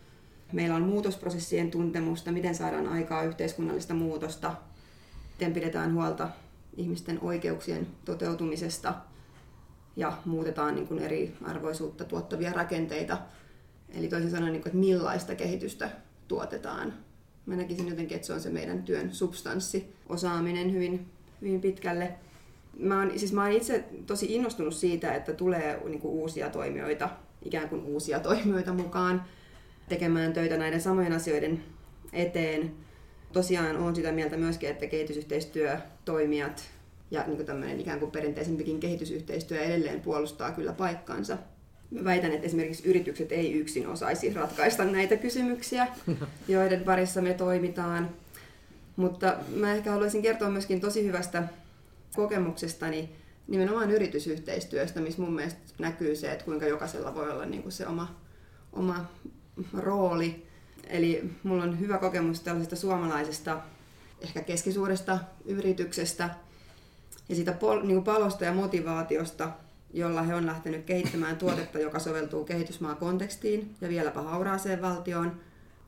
Meillä 0.52 0.76
on 0.76 0.82
muutosprosessien 0.82 1.70
tuntemusta, 1.70 2.32
miten 2.32 2.54
saadaan 2.54 2.88
aikaa 2.88 3.22
yhteiskunnallista 3.22 3.94
muutosta, 3.94 4.54
miten 5.32 5.52
pidetään 5.52 5.94
huolta 5.94 6.28
ihmisten 6.76 7.18
oikeuksien 7.20 7.86
toteutumisesta 8.04 8.94
ja 9.96 10.18
muutetaan 10.24 10.74
niin 10.74 10.86
kuin 10.86 10.98
eri 10.98 11.36
arvoisuutta 11.42 12.04
tuottavia 12.04 12.52
rakenteita. 12.52 13.18
Eli 13.88 14.08
toisin 14.08 14.30
sanoen, 14.30 14.52
niin 14.52 14.62
kuin, 14.62 14.70
että 14.70 14.78
millaista 14.78 15.34
kehitystä 15.34 15.90
tuotetaan. 16.28 16.94
Mä 17.46 17.56
näkisin 17.56 17.88
jotenkin, 17.88 18.14
että 18.14 18.26
se 18.26 18.32
on 18.32 18.40
se 18.40 18.50
meidän 18.50 18.82
työn 18.82 19.14
substanssi, 19.14 19.94
osaaminen 20.08 20.72
hyvin, 20.72 21.06
hyvin 21.40 21.60
pitkälle. 21.60 22.14
Mä 22.78 22.98
oon, 22.98 23.18
siis 23.18 23.32
mä 23.32 23.42
oon 23.42 23.52
itse 23.52 23.84
tosi 24.06 24.34
innostunut 24.34 24.74
siitä, 24.74 25.14
että 25.14 25.32
tulee 25.32 25.80
niin 25.84 26.00
kuin 26.00 26.12
uusia 26.12 26.50
toimijoita, 26.50 27.10
ikään 27.42 27.68
kuin 27.68 27.82
uusia 27.82 28.20
toimijoita 28.20 28.72
mukaan 28.72 29.24
tekemään 29.88 30.32
töitä 30.32 30.56
näiden 30.56 30.80
samojen 30.80 31.12
asioiden 31.12 31.64
eteen. 32.12 32.74
Tosiaan 33.32 33.76
olen 33.76 33.96
sitä 33.96 34.12
mieltä 34.12 34.36
myöskin, 34.36 34.70
että 34.70 34.86
kehitysyhteistyötoimijat 34.86 36.70
ja 37.10 37.24
niin 37.26 37.36
kuin 37.36 37.46
tämmöinen 37.46 37.80
ikään 37.80 37.98
kuin 37.98 38.10
perinteisempikin 38.10 38.80
kehitysyhteistyö 38.80 39.60
edelleen 39.60 40.00
puolustaa 40.00 40.52
kyllä 40.52 40.72
paikkansa. 40.72 41.38
Mä 41.90 42.04
väitän, 42.04 42.32
että 42.32 42.46
esimerkiksi 42.46 42.88
yritykset 42.88 43.32
ei 43.32 43.52
yksin 43.52 43.86
osaisi 43.86 44.34
ratkaista 44.34 44.84
näitä 44.84 45.16
kysymyksiä, 45.16 45.86
joiden 46.48 46.80
parissa 46.80 47.22
me 47.22 47.34
toimitaan. 47.34 48.10
Mutta 48.96 49.36
mä 49.54 49.74
ehkä 49.74 49.90
haluaisin 49.90 50.22
kertoa 50.22 50.50
myöskin 50.50 50.80
tosi 50.80 51.04
hyvästä 51.04 51.48
kokemuksestani 52.14 53.10
nimenomaan 53.48 53.90
yritysyhteistyöstä, 53.90 55.00
missä 55.00 55.22
mun 55.22 55.34
mielestä 55.34 55.60
näkyy 55.78 56.16
se, 56.16 56.32
että 56.32 56.44
kuinka 56.44 56.66
jokaisella 56.66 57.14
voi 57.14 57.30
olla 57.30 57.46
niin 57.46 57.62
kuin 57.62 57.72
se 57.72 57.86
oma, 57.86 58.20
oma 58.72 59.10
rooli. 59.78 60.46
Eli 60.86 61.30
mulla 61.42 61.62
on 61.62 61.80
hyvä 61.80 61.98
kokemus 61.98 62.40
tällaisesta 62.40 62.76
suomalaisesta, 62.76 63.60
ehkä 64.20 64.42
keskisuuresta 64.42 65.18
yrityksestä 65.44 66.30
ja 67.28 67.34
siitä 67.34 67.52
pol- 67.52 67.82
niin 67.82 68.04
palosta 68.04 68.44
ja 68.44 68.52
motivaatiosta, 68.52 69.50
jolla 69.94 70.22
he 70.22 70.34
on 70.34 70.46
lähtenyt 70.46 70.84
kehittämään 70.84 71.36
tuotetta, 71.36 71.78
joka 71.78 71.98
soveltuu 71.98 72.44
kehitysmaakontekstiin 72.44 73.74
ja 73.80 73.88
vieläpä 73.88 74.22
hauraaseen 74.22 74.82
valtioon, 74.82 75.40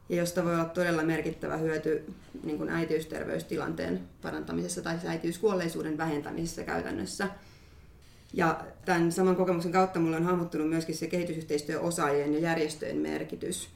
ja 0.09 0.17
josta 0.17 0.45
voi 0.45 0.55
olla 0.55 0.65
todella 0.65 1.03
merkittävä 1.03 1.57
hyöty 1.57 2.05
niin 2.43 2.59
kuin 2.59 2.71
äitiysterveystilanteen 2.71 4.01
parantamisessa 4.23 4.83
tai 4.83 4.97
äitiyskuolleisuuden 5.07 5.99
vähentämisessä 5.99 6.65
käytännössä. 6.65 7.29
Ja 8.35 8.65
tämän 8.85 9.13
saman 9.13 9.37
kokemuksen 9.37 9.73
kautta 9.73 10.01
mulle 10.01 10.17
on 10.17 10.25
hahmottunut 10.25 10.69
myöskin 10.69 10.95
se 10.95 11.07
kehitysyhteistyöosaajien 11.07 12.35
ja 12.35 12.39
järjestöjen 12.39 12.97
merkitys. 12.97 13.69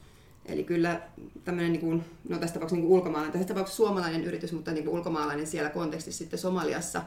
Eli 0.45 0.63
kyllä 0.63 1.01
tämmöinen, 1.45 1.71
niin 1.71 1.81
kuin, 1.81 2.05
no 2.29 2.37
tässä 2.37 2.53
tapauksessa 2.53 2.75
niin 2.75 2.87
kuin 2.87 2.97
ulkomaalainen, 2.97 3.31
tässä 3.31 3.47
tapauksessa 3.47 3.77
suomalainen 3.77 4.23
yritys, 4.23 4.51
mutta 4.53 4.71
niin 4.71 4.83
kuin 4.83 4.95
ulkomaalainen 4.95 5.47
siellä 5.47 5.69
kontekstissa 5.69 6.17
sitten 6.17 6.39
Somaliassa, 6.39 7.01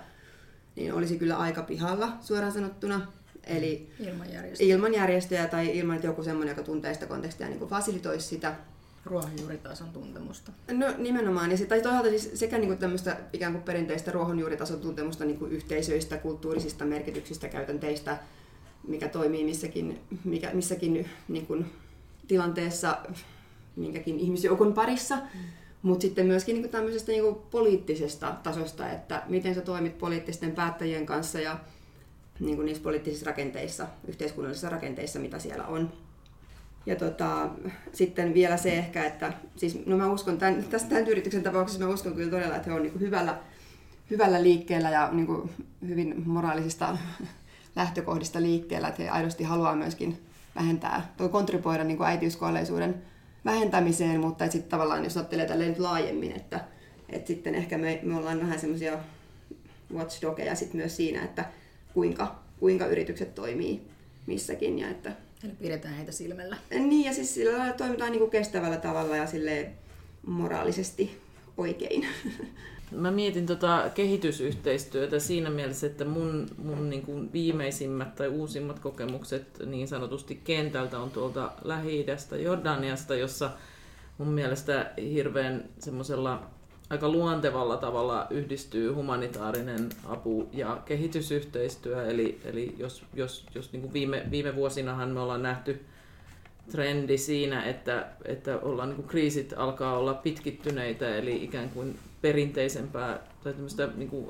niin 0.76 0.94
olisi 0.94 1.18
kyllä 1.18 1.36
aika 1.36 1.62
pihalla 1.62 2.12
suoraan 2.20 2.52
sanottuna. 2.52 3.12
Eli 3.44 3.90
ilman 4.00 4.32
järjestöjä, 4.32 4.74
ilman 4.74 4.94
järjestöjä 4.94 5.48
tai 5.48 5.78
ilman, 5.78 5.96
että 5.96 6.06
joku 6.06 6.22
semmoinen, 6.22 6.52
joka 6.52 6.62
tuntee 6.62 6.94
sitä 6.94 7.06
kontekstia, 7.06 7.48
niin 7.48 7.58
kuin 7.58 7.70
fasilitoisi 7.70 8.28
sitä. 8.28 8.54
Ruohonjuuritason 9.04 9.88
tuntemusta. 9.88 10.52
No 10.72 10.86
nimenomaan, 10.98 11.50
ja 11.50 11.56
se, 11.56 11.66
tai 11.66 11.82
toisaalta 11.82 12.08
siis 12.08 12.30
sekä 12.34 12.58
niin 12.58 12.68
kuin 12.68 12.78
tämmöistä 12.78 13.16
ikään 13.32 13.52
kuin 13.52 13.64
perinteistä 13.64 14.12
ruohonjuuritason 14.12 14.80
tuntemusta 14.80 15.24
niin 15.24 15.38
kuin 15.38 15.52
yhteisöistä, 15.52 16.16
kulttuurisista 16.16 16.84
merkityksistä, 16.84 17.48
käytänteistä, 17.48 18.18
mikä 18.88 19.08
toimii 19.08 19.44
missäkin, 19.44 20.00
mikä, 20.24 20.50
missäkin 20.52 21.08
niin 21.28 21.46
kuin, 21.46 21.66
tilanteessa 22.28 22.98
minkäkin 23.76 24.20
ihmisjoukon 24.20 24.72
parissa, 24.72 25.16
mm. 25.16 25.40
mutta 25.82 26.02
sitten 26.02 26.26
myöskin 26.26 26.54
niin 26.54 26.62
kuin 26.62 26.72
tämmöisestä 26.72 27.12
niin 27.12 27.22
kuin 27.22 27.36
poliittisesta 27.50 28.34
tasosta, 28.42 28.90
että 28.90 29.22
miten 29.28 29.54
sä 29.54 29.60
toimit 29.60 29.98
poliittisten 29.98 30.52
päättäjien 30.52 31.06
kanssa 31.06 31.40
ja 31.40 31.58
niin 32.40 32.56
kuin 32.56 32.66
niissä 32.66 32.82
poliittisissa 32.82 33.26
rakenteissa, 33.26 33.86
yhteiskunnallisissa 34.08 34.68
rakenteissa, 34.68 35.18
mitä 35.18 35.38
siellä 35.38 35.66
on. 35.66 35.92
Ja 36.86 36.96
tota, 36.96 37.50
sitten 37.92 38.34
vielä 38.34 38.56
se 38.56 38.78
ehkä, 38.78 39.04
että 39.04 39.32
siis, 39.56 39.86
no 39.86 39.96
mä 39.96 40.12
uskon, 40.12 40.38
tämän, 40.38 40.64
tässä 40.64 40.88
tämän 40.88 41.06
yrityksen 41.06 41.42
tapauksessa 41.42 41.84
mä 41.84 41.92
uskon 41.92 42.14
kyllä 42.14 42.30
todella, 42.30 42.56
että 42.56 42.70
he 42.70 42.76
on 42.76 42.82
niin 42.82 42.92
kuin 42.92 43.02
hyvällä, 43.02 43.38
hyvällä 44.10 44.42
liikkeellä 44.42 44.90
ja 44.90 45.08
niin 45.12 45.26
kuin 45.26 45.50
hyvin 45.88 46.22
moraalisista 46.26 46.98
lähtökohdista 47.76 48.42
liikkeellä, 48.42 48.88
että 48.88 49.02
he 49.02 49.08
aidosti 49.08 49.44
haluaa 49.44 49.76
myöskin 49.76 50.18
vähentää, 50.54 51.12
tai 51.16 51.28
kontribuoida 51.28 51.84
niin 51.84 51.96
kuin 51.96 52.08
äitiyskuolleisuuden 52.08 53.02
vähentämiseen, 53.44 54.20
mutta 54.20 54.44
sitten 54.44 54.70
tavallaan 54.70 55.04
jos 55.04 55.16
ajattelee 55.16 55.46
tälleen 55.46 55.70
nyt 55.70 55.78
laajemmin, 55.78 56.32
että, 56.32 56.60
että 57.08 57.26
sitten 57.26 57.54
ehkä 57.54 57.78
me, 57.78 58.00
me 58.02 58.16
ollaan 58.16 58.40
vähän 58.40 58.60
semmoisia 58.60 58.98
watchdogeja 59.94 60.54
sit 60.54 60.74
myös 60.74 60.96
siinä, 60.96 61.22
että 61.24 61.44
kuinka, 61.94 62.36
kuinka 62.60 62.86
yritykset 62.86 63.34
toimii 63.34 63.82
missäkin 64.26 64.78
ja 64.78 64.88
että 64.88 65.12
Eli 65.44 65.52
pidetään 65.52 65.94
heitä 65.94 66.12
silmällä. 66.12 66.56
Niin, 66.70 67.04
ja 67.04 67.12
siis 67.12 67.34
sillä 67.34 67.58
lailla 67.58 67.76
toimitaan 67.76 68.10
niin 68.10 68.20
kuin 68.20 68.30
kestävällä 68.30 68.76
tavalla 68.76 69.16
ja 69.16 69.26
sille 69.26 69.70
moraalisesti 70.26 71.20
oikein. 71.56 72.06
Mä 72.90 73.10
mietin 73.10 73.46
tota 73.46 73.90
kehitysyhteistyötä 73.94 75.18
siinä 75.18 75.50
mielessä, 75.50 75.86
että 75.86 76.04
mun, 76.04 76.46
mun 76.58 76.90
niin 76.90 77.02
kuin 77.02 77.32
viimeisimmät 77.32 78.14
tai 78.14 78.28
uusimmat 78.28 78.78
kokemukset 78.78 79.46
niin 79.66 79.88
sanotusti 79.88 80.40
kentältä 80.44 80.98
on 80.98 81.10
tuolta 81.10 81.52
Lähi-idästä, 81.64 82.36
Jordaniasta, 82.36 83.14
jossa 83.14 83.50
mun 84.18 84.28
mielestä 84.28 84.90
hirveän 85.12 85.68
semmoisella 85.78 86.50
aika 86.92 87.08
luontevalla 87.08 87.76
tavalla 87.76 88.26
yhdistyy 88.30 88.92
humanitaarinen 88.92 89.88
apu 90.08 90.48
ja 90.52 90.82
kehitysyhteistyö. 90.84 92.06
Eli, 92.06 92.40
eli 92.44 92.74
jos, 92.78 93.04
jos, 93.14 93.46
jos 93.54 93.72
niin 93.72 93.82
kuin 93.82 93.92
viime, 93.92 94.26
viime 94.30 94.56
vuosinahan 94.56 95.10
me 95.10 95.20
ollaan 95.20 95.42
nähty 95.42 95.80
trendi 96.70 97.18
siinä, 97.18 97.64
että, 97.64 98.06
että 98.24 98.58
ollaan, 98.58 98.88
niin 98.88 98.96
kuin 98.96 99.08
kriisit 99.08 99.54
alkaa 99.56 99.98
olla 99.98 100.14
pitkittyneitä, 100.14 101.16
eli 101.16 101.44
ikään 101.44 101.70
kuin 101.70 101.98
perinteisempää 102.22 103.18
tai 103.44 103.52
tämmöistä 103.52 103.88
niin 103.96 104.10
kuin, 104.10 104.28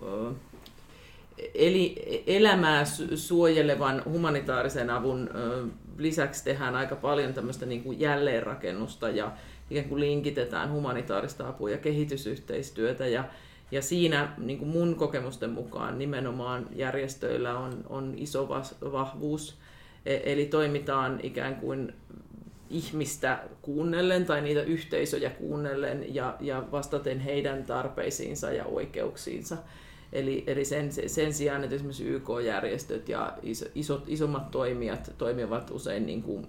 eli, 1.55 1.95
elämää 2.27 2.85
suojelevan 3.15 4.03
humanitaarisen 4.05 4.91
avun 4.91 5.31
lisäksi 5.99 6.45
tehdään 6.45 6.75
aika 6.75 6.97
paljon 6.97 7.35
tämmöistä 7.35 7.67
niin 7.67 7.83
kuin 7.83 8.01
jälleenrakennusta 8.01 9.09
ja 9.09 9.33
ikään 9.71 9.89
kuin 9.89 10.01
linkitetään 10.01 10.73
humanitaarista 10.73 11.49
apua 11.49 11.71
ja 11.71 11.79
kehitysyhteistyötä 11.79 13.07
ja, 13.07 13.25
ja 13.71 13.83
siinä 13.83 14.33
niin 14.39 14.59
kuin 14.59 14.69
mun 14.69 14.95
kokemusten 14.95 15.51
mukaan 15.51 15.99
nimenomaan 15.99 16.67
järjestöillä 16.77 17.59
on, 17.59 17.85
on 17.89 18.15
iso 18.17 18.49
vahvuus, 18.93 19.59
e, 20.07 20.21
eli 20.25 20.47
toimitaan 20.47 21.21
ikään 21.23 21.57
kuin 21.57 21.93
ihmistä 22.71 23.39
kuunnellen 23.63 24.27
tai 24.27 24.41
niitä 24.41 24.63
yhteisöjä 24.63 25.31
kuunnellen 25.31 26.15
ja, 26.15 26.37
ja 26.41 26.65
vastaten 26.73 27.21
heidän 27.21 27.65
tarpeisiinsa 27.65 28.53
ja 28.53 28.65
oikeuksiinsa. 28.65 29.57
Eli, 30.13 30.45
eli 30.47 30.65
sen, 30.65 30.91
sen 31.07 31.35
sijaan, 31.35 31.65
että 31.65 31.77
esimerkiksi 31.77 32.09
YK-järjestöt 32.09 33.09
ja 33.09 33.39
isot, 33.75 34.05
isommat 34.07 34.51
toimijat 34.51 35.13
toimivat 35.19 35.71
usein 35.71 36.07
niin 36.07 36.23
kuin, 36.23 36.47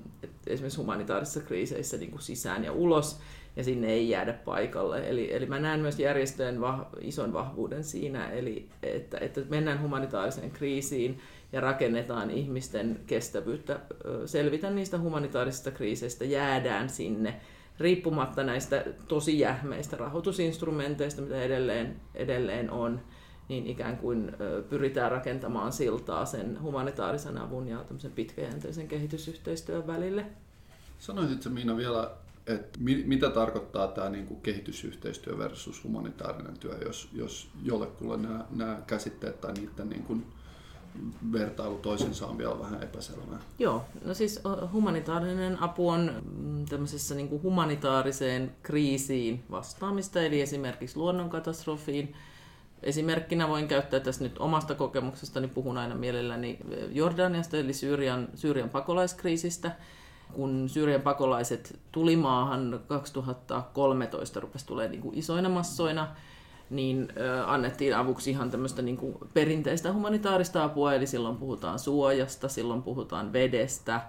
esimerkiksi 0.47 0.79
humanitaarisissa 0.79 1.39
kriiseissä 1.39 1.97
niin 1.97 2.11
kuin 2.11 2.21
sisään 2.21 2.63
ja 2.63 2.71
ulos, 2.71 3.19
ja 3.55 3.63
sinne 3.63 3.87
ei 3.87 4.09
jäädä 4.09 4.33
paikalle. 4.33 5.09
Eli, 5.09 5.33
eli 5.33 5.45
mä 5.45 5.59
näen 5.59 5.79
myös 5.79 5.99
järjestöjen 5.99 6.61
vah, 6.61 6.85
ison 7.01 7.33
vahvuuden 7.33 7.83
siinä, 7.83 8.29
eli 8.29 8.69
että, 8.83 9.17
että 9.17 9.41
mennään 9.49 9.81
humanitaariseen 9.81 10.51
kriisiin 10.51 11.19
ja 11.51 11.61
rakennetaan 11.61 12.31
ihmisten 12.31 12.99
kestävyyttä, 13.07 13.79
selvitä 14.25 14.69
niistä 14.69 14.99
humanitaarisista 14.99 15.71
kriiseistä, 15.71 16.25
jäädään 16.25 16.89
sinne, 16.89 17.35
riippumatta 17.79 18.43
näistä 18.43 18.85
tosi 19.07 19.39
jähmeistä 19.39 19.97
rahoitusinstrumenteista, 19.97 21.21
mitä 21.21 21.41
edelleen, 21.41 21.95
edelleen 22.15 22.71
on 22.71 23.01
niin 23.49 23.67
ikään 23.67 23.97
kuin 23.97 24.31
pyritään 24.69 25.11
rakentamaan 25.11 25.71
siltaa 25.71 26.25
sen 26.25 26.61
humanitaarisen 26.61 27.37
avun 27.37 27.67
ja 27.67 27.85
pitkäjänteisen 28.15 28.87
kehitysyhteistyön 28.87 29.87
välille. 29.87 30.25
Sanoisitko 30.99 31.49
Miina 31.49 31.77
vielä, 31.77 32.11
että 32.47 32.79
mi- 32.79 33.03
mitä 33.05 33.29
tarkoittaa 33.29 33.87
tämä 33.87 34.09
niin 34.09 34.27
kuin 34.27 34.41
kehitysyhteistyö 34.41 35.37
versus 35.37 35.83
humanitaarinen 35.83 36.57
työ, 36.57 36.77
jos, 36.85 37.09
jos 37.13 37.49
jollekulle 37.63 38.17
nämä, 38.17 38.45
nämä 38.55 38.81
käsitteet 38.87 39.41
tai 39.41 39.53
niiden 39.53 39.89
niin 39.89 40.03
kuin 40.03 40.25
vertailu 41.31 41.77
toisensa 41.77 42.27
on 42.27 42.37
vielä 42.37 42.59
vähän 42.59 42.83
epäselvää. 42.83 43.39
Joo, 43.59 43.85
no 44.05 44.13
siis 44.13 44.41
humanitaarinen 44.71 45.61
apu 45.61 45.89
on 45.89 46.11
mm, 46.37 46.65
tämmöisessä 46.65 47.15
niin 47.15 47.29
kuin 47.29 47.43
humanitaariseen 47.43 48.55
kriisiin 48.63 49.43
vastaamista, 49.51 50.21
eli 50.21 50.41
esimerkiksi 50.41 50.97
luonnonkatastrofiin, 50.97 52.15
Esimerkkinä 52.83 53.47
voin 53.47 53.67
käyttää 53.67 53.99
tässä 53.99 54.23
nyt 54.23 54.37
omasta 54.37 54.75
kokemuksestani, 54.75 55.47
puhun 55.47 55.77
aina 55.77 55.95
mielelläni 55.95 56.57
Jordaniasta, 56.91 57.57
eli 57.57 57.73
Syyrian, 57.73 58.27
Syyrian 58.35 58.69
pakolaiskriisistä. 58.69 59.71
Kun 60.33 60.69
Syyrian 60.69 61.01
pakolaiset 61.01 61.79
tuli 61.91 62.15
maahan 62.15 62.79
2013, 62.87 64.39
rupesi 64.39 64.65
tulee 64.65 64.87
niin 64.87 65.01
kuin 65.01 65.17
isoina 65.17 65.49
massoina, 65.49 66.07
niin 66.69 67.07
annettiin 67.45 67.95
avuksi 67.95 68.29
ihan 68.29 68.51
tämmöistä 68.51 68.81
niin 68.81 68.97
kuin 68.97 69.17
perinteistä 69.33 69.93
humanitaarista 69.93 70.63
apua, 70.63 70.93
eli 70.93 71.07
silloin 71.07 71.37
puhutaan 71.37 71.79
suojasta, 71.79 72.49
silloin 72.49 72.83
puhutaan 72.83 73.33
vedestä, 73.33 74.01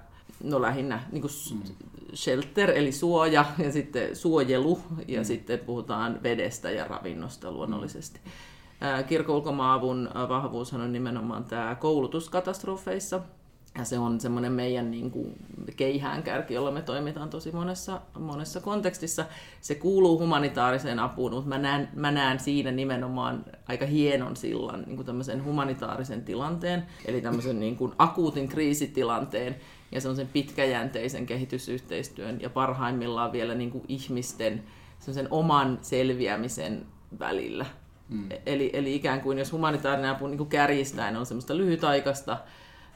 no 0.43 0.62
lähinnä 0.62 1.02
niin 1.12 1.21
kuin 1.21 1.33
mm. 1.54 1.75
shelter, 2.14 2.71
eli 2.71 2.93
suoja, 2.93 3.45
ja 3.59 3.73
sitten 3.73 4.16
suojelu, 4.16 4.81
ja 5.09 5.21
mm. 5.21 5.25
sitten 5.25 5.59
puhutaan 5.59 6.23
vedestä 6.23 6.71
ja 6.71 6.85
ravinnosta 6.85 7.52
luonnollisesti. 7.52 8.21
Mm. 8.25 8.31
Kirkon 9.07 9.37
ulkomaavun 9.37 10.11
vahvuus 10.29 10.73
on 10.73 10.93
nimenomaan 10.93 11.45
tämä 11.45 11.75
koulutuskatastrofeissa. 11.75 13.21
Ja 13.79 13.85
se 13.85 13.99
on 13.99 14.21
semmoinen 14.21 14.53
meidän 14.53 14.91
niin 14.91 15.11
kuin, 15.11 15.33
keihäänkärki, 15.76 16.55
jolla 16.55 16.71
me 16.71 16.83
toimitaan 16.83 17.31
tosi 17.31 17.53
monessa, 17.53 18.00
monessa 18.19 18.61
kontekstissa. 18.61 19.25
Se 19.61 19.75
kuuluu 19.75 20.19
humanitaariseen 20.19 20.99
apuun, 20.99 21.33
mutta 21.33 21.49
mä 21.49 21.59
näen, 21.59 21.88
mä 21.95 22.11
näen 22.11 22.41
siinä 22.41 22.71
nimenomaan 22.71 23.45
aika 23.69 23.87
hienon 23.87 24.37
sillan 24.37 24.83
niin 24.87 24.97
kuin 24.97 25.07
tämmöisen 25.07 25.45
humanitaarisen 25.45 26.25
tilanteen, 26.25 26.87
eli 27.05 27.21
tämmöisen 27.21 27.61
niin 27.61 27.76
kuin 27.76 27.93
akuutin 27.99 28.49
kriisitilanteen 28.49 29.57
ja 29.93 30.00
semmoisen 30.00 30.29
pitkäjänteisen 30.29 31.26
kehitysyhteistyön 31.26 32.41
ja 32.41 32.50
parhaimmillaan 32.50 33.33
vielä 33.33 33.55
niin 33.55 33.71
kuin 33.71 33.85
ihmisten 33.88 34.64
oman 35.31 35.79
selviämisen 35.83 36.87
välillä. 37.19 37.67
Mm. 38.14 38.28
Eli, 38.47 38.71
eli 38.73 38.94
ikään 38.94 39.21
kuin 39.21 39.38
jos 39.38 39.52
humanitaarinen 39.52 40.11
apu 40.11 40.26
niin 40.26 40.47
kärjistäen 40.47 41.16
on 41.16 41.26
semmoista 41.26 41.56
lyhytaikaista 41.56 42.38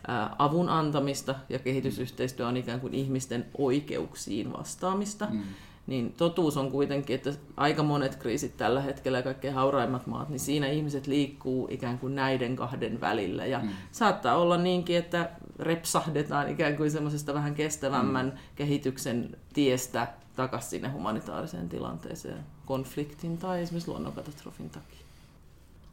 ää, 0.09 0.37
avun 0.39 0.69
antamista 0.69 1.35
ja 1.49 1.59
kehitysyhteistyö 1.59 2.47
on 2.47 2.57
ikään 2.57 2.81
kuin 2.81 2.95
ihmisten 2.95 3.47
oikeuksiin 3.59 4.53
vastaamista, 4.53 5.27
mm. 5.31 5.43
niin 5.87 6.13
totuus 6.13 6.57
on 6.57 6.71
kuitenkin, 6.71 7.17
että 7.17 7.33
aika 7.57 7.83
monet 7.83 8.17
kriisit 8.17 8.57
tällä 8.57 8.81
hetkellä 8.81 9.19
ja 9.19 9.23
kaikkein 9.23 9.55
hauraimmat 9.55 10.07
maat, 10.07 10.29
niin 10.29 10.41
siinä 10.41 10.67
ihmiset 10.67 11.07
liikkuu 11.07 11.69
ikään 11.71 11.99
kuin 11.99 12.15
näiden 12.15 12.57
kahden 12.57 13.01
välillä. 13.01 13.47
Ja 13.47 13.59
mm. 13.59 13.69
saattaa 13.93 14.37
olla 14.37 14.57
niinkin, 14.57 14.97
että 14.97 15.31
repsahdetaan 15.59 16.49
ikään 16.49 16.77
kuin 16.77 16.91
semmoisesta 16.91 17.35
vähän 17.35 17.55
kestävämmän 17.55 18.27
mm. 18.27 18.33
kehityksen 18.57 19.37
tiestä 19.53 20.09
takaisin 20.37 20.71
sinne 20.71 20.89
humanitaariseen 20.89 21.69
tilanteeseen 21.69 22.45
konfliktin 22.67 23.39
tai 23.39 23.63
esimerkiksi 23.63 23.91
luonnonkatastrofin 23.91 24.71
takia. 24.71 25.08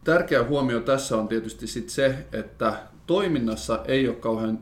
Tärkeä 0.05 0.43
huomio 0.43 0.79
tässä 0.79 1.17
on 1.17 1.27
tietysti 1.27 1.67
sit 1.67 1.89
se, 1.89 2.25
että 2.31 2.73
toiminnassa 3.07 3.83
ei 3.87 4.07
ole 4.07 4.15
kauhean 4.15 4.59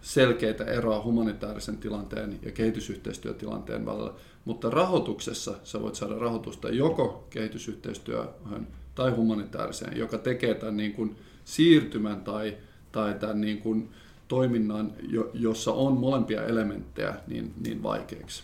selkeitä 0.00 0.64
eroa 0.64 1.02
humanitaarisen 1.02 1.76
tilanteen 1.76 2.38
ja 2.42 2.52
kehitysyhteistyötilanteen 2.52 3.86
välillä, 3.86 4.12
mutta 4.44 4.70
rahoituksessa 4.70 5.54
sä 5.64 5.82
voit 5.82 5.94
saada 5.94 6.18
rahoitusta 6.18 6.68
joko 6.68 7.26
kehitysyhteistyöhön 7.30 8.66
tai 8.94 9.10
humanitaariseen, 9.10 9.96
joka 9.96 10.18
tekee 10.18 10.54
tämän 10.54 10.76
niin 10.76 10.92
kuin 10.92 11.16
siirtymän 11.44 12.20
tai, 12.20 12.56
tai 12.92 13.14
tämän 13.14 13.40
niin 13.40 13.58
kuin 13.58 13.90
toiminnan, 14.28 14.92
jossa 15.34 15.72
on 15.72 15.92
molempia 15.92 16.44
elementtejä, 16.44 17.14
niin, 17.26 17.54
niin 17.64 17.82
vaikeaksi. 17.82 18.42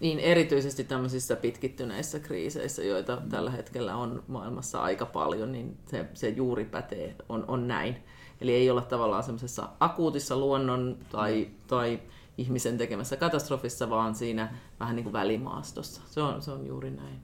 Niin, 0.00 0.18
erityisesti 0.18 0.84
tämmöisissä 0.84 1.36
pitkittyneissä 1.36 2.18
kriiseissä, 2.18 2.82
joita 2.82 3.22
tällä 3.30 3.50
hetkellä 3.50 3.96
on 3.96 4.22
maailmassa 4.28 4.82
aika 4.82 5.06
paljon, 5.06 5.52
niin 5.52 5.76
se, 5.86 6.06
se 6.14 6.28
juuri 6.28 6.64
pätee, 6.64 7.16
on, 7.28 7.44
on 7.48 7.68
näin. 7.68 7.96
Eli 8.40 8.54
ei 8.54 8.70
olla 8.70 8.82
tavallaan 8.82 9.22
semmoisessa 9.22 9.68
akuutissa 9.80 10.36
luonnon 10.36 10.96
tai, 11.10 11.48
tai 11.66 12.00
ihmisen 12.38 12.78
tekemässä 12.78 13.16
katastrofissa, 13.16 13.90
vaan 13.90 14.14
siinä 14.14 14.54
vähän 14.80 14.96
niin 14.96 15.04
kuin 15.04 15.12
välimaastossa. 15.12 16.00
Se 16.10 16.20
on, 16.20 16.42
se 16.42 16.50
on 16.50 16.66
juuri 16.66 16.90
näin. 16.90 17.20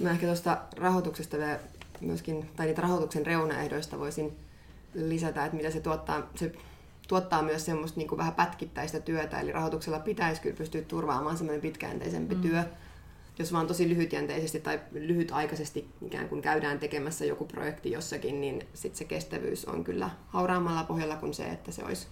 Mä 0.00 0.10
ehkä 0.10 0.26
tuosta 0.26 0.58
rahoituksesta 0.76 1.38
vielä 1.38 1.58
myöskin, 2.00 2.50
tai 2.56 2.66
niitä 2.66 2.82
rahoituksen 2.82 3.26
reunaehdoista 3.26 3.98
voisin 3.98 4.36
lisätä, 4.94 5.44
että 5.44 5.56
mitä 5.56 5.70
se 5.70 5.80
tuottaa. 5.80 6.30
Se 6.34 6.52
tuottaa 7.06 7.42
myös 7.42 7.64
semmoista 7.64 8.00
niin 8.00 8.08
kuin 8.08 8.18
vähän 8.18 8.34
pätkittäistä 8.34 9.00
työtä, 9.00 9.40
eli 9.40 9.52
rahoituksella 9.52 9.98
pitäisi 9.98 10.40
kyllä 10.42 10.56
pystyä 10.56 10.82
turvaamaan 10.82 11.36
semmoinen 11.36 11.62
pitkäjänteisempi 11.62 12.34
mm. 12.34 12.40
työ. 12.40 12.64
Jos 13.38 13.52
vaan 13.52 13.66
tosi 13.66 13.88
lyhytjänteisesti 13.88 14.60
tai 14.60 14.80
lyhytaikaisesti 14.92 15.88
ikään 16.02 16.28
kuin 16.28 16.42
käydään 16.42 16.78
tekemässä 16.78 17.24
joku 17.24 17.44
projekti 17.44 17.90
jossakin, 17.90 18.40
niin 18.40 18.66
sitten 18.74 18.98
se 18.98 19.04
kestävyys 19.04 19.64
on 19.64 19.84
kyllä 19.84 20.10
hauraammalla 20.28 20.84
pohjalla 20.84 21.16
kuin 21.16 21.34
se, 21.34 21.44
että 21.44 21.72
se 21.72 21.84
olisi, 21.84 22.06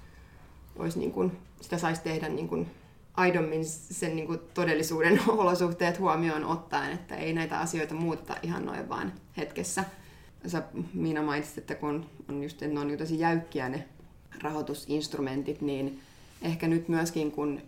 olisi 0.76 0.98
niin 0.98 1.12
kuin, 1.12 1.38
sitä 1.60 1.78
saisi 1.78 2.02
tehdä 2.02 2.28
niin 2.28 2.48
kuin 2.48 2.70
aidommin 3.14 3.64
sen 3.66 4.16
niin 4.16 4.26
kuin 4.26 4.40
todellisuuden 4.54 5.20
olosuhteet 5.28 5.98
huomioon 5.98 6.44
ottaen, 6.44 6.92
että 6.92 7.16
ei 7.16 7.32
näitä 7.32 7.58
asioita 7.58 7.94
muuteta 7.94 8.36
ihan 8.42 8.66
noin 8.66 8.88
vaan 8.88 9.12
hetkessä. 9.36 9.84
Sä 10.46 10.62
Miina 10.94 11.22
mainitsit, 11.22 11.58
että 11.58 11.74
kun 11.74 12.06
on 12.28 12.42
just, 12.42 12.62
että 12.62 12.74
ne 12.74 12.80
on 12.80 12.98
tosi 12.98 13.18
jäykkiä 13.18 13.68
ne 13.68 13.88
rahoitusinstrumentit, 14.42 15.60
niin 15.60 16.00
ehkä 16.42 16.68
nyt 16.68 16.88
myöskin 16.88 17.32
kun 17.32 17.62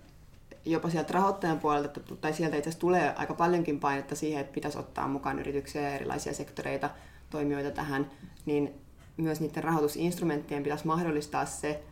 jopa 0.65 0.91
sieltä 0.91 1.13
rahoittajan 1.13 1.61
puolelta, 1.61 2.01
tai 2.21 2.33
sieltä 2.33 2.57
itse 2.57 2.69
asiassa 2.69 2.81
tulee 2.81 3.15
aika 3.17 3.35
paljonkin 3.35 3.81
painetta 3.81 4.15
siihen, 4.15 4.41
että 4.41 4.55
pitäisi 4.55 4.79
ottaa 4.79 5.09
mukaan 5.09 5.39
yrityksiä 5.39 5.83
ja 5.83 5.95
erilaisia 5.95 6.35
sektoreita, 6.35 6.91
toimijoita 7.31 7.71
tähän, 7.71 8.11
niin 8.47 8.75
myös 9.17 9.41
niiden 9.41 9.65
rahoitusinstrumenttien 9.65 10.63
pitäisi 10.63 10.87
mahdollistaa 10.87 11.47
se, 11.47 11.83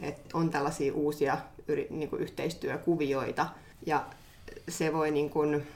että 0.00 0.38
on 0.38 0.50
tällaisia 0.50 0.94
uusia 0.94 1.38
niin 1.90 2.08
kuin 2.08 2.22
yhteistyökuvioita. 2.22 3.46
Ja 3.86 4.06
se 4.68 4.92
voi 4.92 5.10
niin 5.10 5.30
kuin 5.30 5.66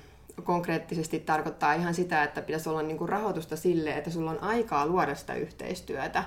konkreettisesti 0.45 1.21
tarkoittaa 1.21 1.75
ihan 1.75 1.95
sitä, 1.95 2.23
että 2.23 2.43
pitäisi 2.43 2.69
olla 2.69 2.83
niin 2.83 2.99
kuin 2.99 3.09
rahoitusta 3.09 3.57
sille, 3.57 3.91
että 3.91 4.11
sulla 4.11 4.31
on 4.31 4.43
aikaa 4.43 4.87
luoda 4.87 5.15
sitä 5.15 5.35
yhteistyötä. 5.35 6.25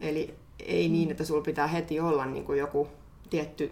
Eli 0.00 0.34
ei 0.66 0.88
niin, 0.88 1.10
että 1.10 1.24
sulla 1.24 1.42
pitää 1.42 1.66
heti 1.66 2.00
olla 2.00 2.26
niin 2.26 2.44
kuin 2.44 2.58
joku 2.58 2.88
tietty 3.30 3.70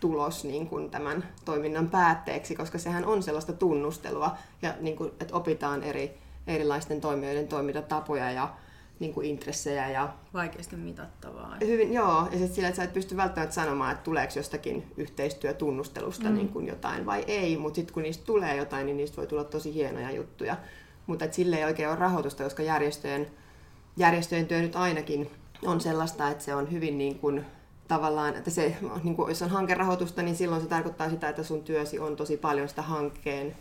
tulos 0.00 0.44
niin 0.44 0.66
kuin 0.66 0.90
tämän 0.90 1.28
toiminnan 1.44 1.90
päätteeksi, 1.90 2.54
koska 2.54 2.78
sehän 2.78 3.04
on 3.04 3.22
sellaista 3.22 3.52
tunnustelua, 3.52 4.36
ja 4.62 4.74
niin 4.80 4.96
kuin, 4.96 5.12
että 5.20 5.36
opitaan 5.36 5.82
eri, 5.82 6.18
erilaisten 6.46 7.00
toimijoiden 7.00 7.48
toimintatapoja 7.48 8.30
ja 8.30 8.54
niin 9.00 9.14
kuin 9.14 9.26
intressejä. 9.26 9.90
Ja 9.90 10.14
Vaikeasti 10.34 10.76
mitattavaa. 10.76 11.56
Hyvin, 11.60 11.92
joo, 11.92 12.28
ja 12.32 12.38
sitten 12.38 12.54
sillä, 12.54 12.68
että 12.68 12.76
sä 12.76 12.84
et 12.84 12.92
pysty 12.92 13.16
välttämättä 13.16 13.54
sanomaan, 13.54 13.92
että 13.92 14.04
tuleeko 14.04 14.32
jostakin 14.36 14.92
yhteistyötunnustelusta 14.96 16.28
mm. 16.28 16.34
niin 16.34 16.48
kuin 16.48 16.66
jotain 16.66 17.06
vai 17.06 17.24
ei, 17.26 17.56
mutta 17.56 17.76
sitten 17.76 17.94
kun 17.94 18.02
niistä 18.02 18.24
tulee 18.24 18.56
jotain, 18.56 18.86
niin 18.86 18.96
niistä 18.96 19.16
voi 19.16 19.26
tulla 19.26 19.44
tosi 19.44 19.74
hienoja 19.74 20.10
juttuja. 20.10 20.56
Mutta 21.06 21.24
sille 21.30 21.56
ei 21.56 21.64
oikein 21.64 21.88
ole 21.88 21.98
rahoitusta, 21.98 22.44
koska 22.44 22.62
järjestöjen, 22.62 23.30
järjestöjen 23.96 24.46
työ 24.46 24.60
nyt 24.60 24.76
ainakin 24.76 25.30
on 25.66 25.80
sellaista, 25.80 26.28
että 26.28 26.44
se 26.44 26.54
on 26.54 26.72
hyvin 26.72 26.98
niin 26.98 27.18
kuin, 27.18 27.44
tavallaan, 27.88 28.36
että 28.36 28.50
se, 28.50 28.76
niin 29.02 29.16
kuin, 29.16 29.28
jos 29.28 29.42
on 29.42 29.50
hankerahoitusta, 29.50 30.22
niin 30.22 30.36
silloin 30.36 30.62
se 30.62 30.68
tarkoittaa 30.68 31.10
sitä, 31.10 31.28
että 31.28 31.42
sun 31.42 31.62
työsi 31.62 31.98
on 31.98 32.16
tosi 32.16 32.36
paljon 32.36 32.68
sitä 32.68 32.82
hankkeen 32.82 33.56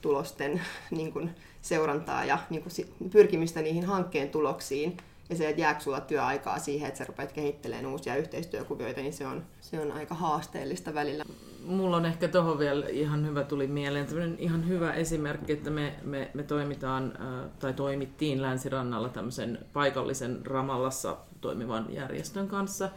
tulosten 0.00 0.60
niin 0.90 1.12
kuin, 1.12 1.30
seurantaa 1.62 2.24
ja 2.24 2.38
niin 2.50 2.62
kuin, 2.62 2.72
pyrkimistä 3.10 3.62
niihin 3.62 3.84
hankkeen 3.84 4.28
tuloksiin. 4.28 4.96
Ja 5.30 5.36
se, 5.36 5.48
että 5.48 5.60
jääkö 5.60 5.80
sulla 5.80 6.00
työaikaa 6.00 6.58
siihen, 6.58 6.88
että 6.88 6.98
sä 6.98 7.04
rupeat 7.04 7.32
kehittelemään 7.32 7.86
uusia 7.86 8.16
yhteistyökuvioita, 8.16 9.00
niin 9.00 9.12
se 9.12 9.26
on, 9.26 9.44
se 9.60 9.80
on 9.80 9.92
aika 9.92 10.14
haasteellista 10.14 10.94
välillä. 10.94 11.24
Mulla 11.66 11.96
on 11.96 12.06
ehkä 12.06 12.28
tuohon 12.28 12.58
vielä 12.58 12.86
ihan 12.86 13.26
hyvä 13.26 13.44
tuli 13.44 13.66
mieleen, 13.66 14.06
tämmöinen 14.06 14.38
ihan 14.38 14.68
hyvä 14.68 14.92
esimerkki, 14.92 15.52
että 15.52 15.70
me, 15.70 15.94
me, 16.02 16.30
me 16.34 16.42
toimitaan 16.42 17.18
tai 17.58 17.72
toimittiin 17.72 18.42
Länsirannalla 18.42 19.08
tämmöisen 19.08 19.58
paikallisen 19.72 20.46
Ramallassa 20.46 21.16
toimivan 21.40 21.86
järjestön 21.90 22.48
kanssa, 22.48 22.90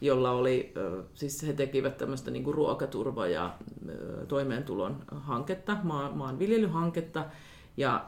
jolla 0.00 0.30
oli, 0.30 0.72
siis 1.14 1.46
he 1.46 1.52
tekivät 1.52 1.96
tämmöistä 1.96 2.30
niin 2.30 2.44
kuin 2.44 2.54
ruokaturva- 2.54 3.26
ja 3.26 3.54
toimeentulon 4.28 4.96
hanketta, 5.10 5.76
maanviljelyhanketta, 6.14 7.24
ja 7.76 8.06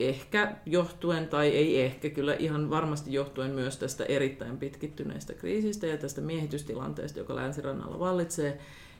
ehkä 0.00 0.56
johtuen, 0.66 1.28
tai 1.28 1.48
ei 1.48 1.82
ehkä, 1.82 2.10
kyllä 2.10 2.34
ihan 2.34 2.70
varmasti 2.70 3.12
johtuen 3.12 3.50
myös 3.50 3.76
tästä 3.76 4.04
erittäin 4.04 4.58
pitkittyneestä 4.58 5.34
kriisistä 5.34 5.86
ja 5.86 5.96
tästä 5.96 6.20
miehitystilanteesta, 6.20 7.18
joka 7.18 7.36
länsirannalla 7.36 7.98
vallitsee, 7.98 8.58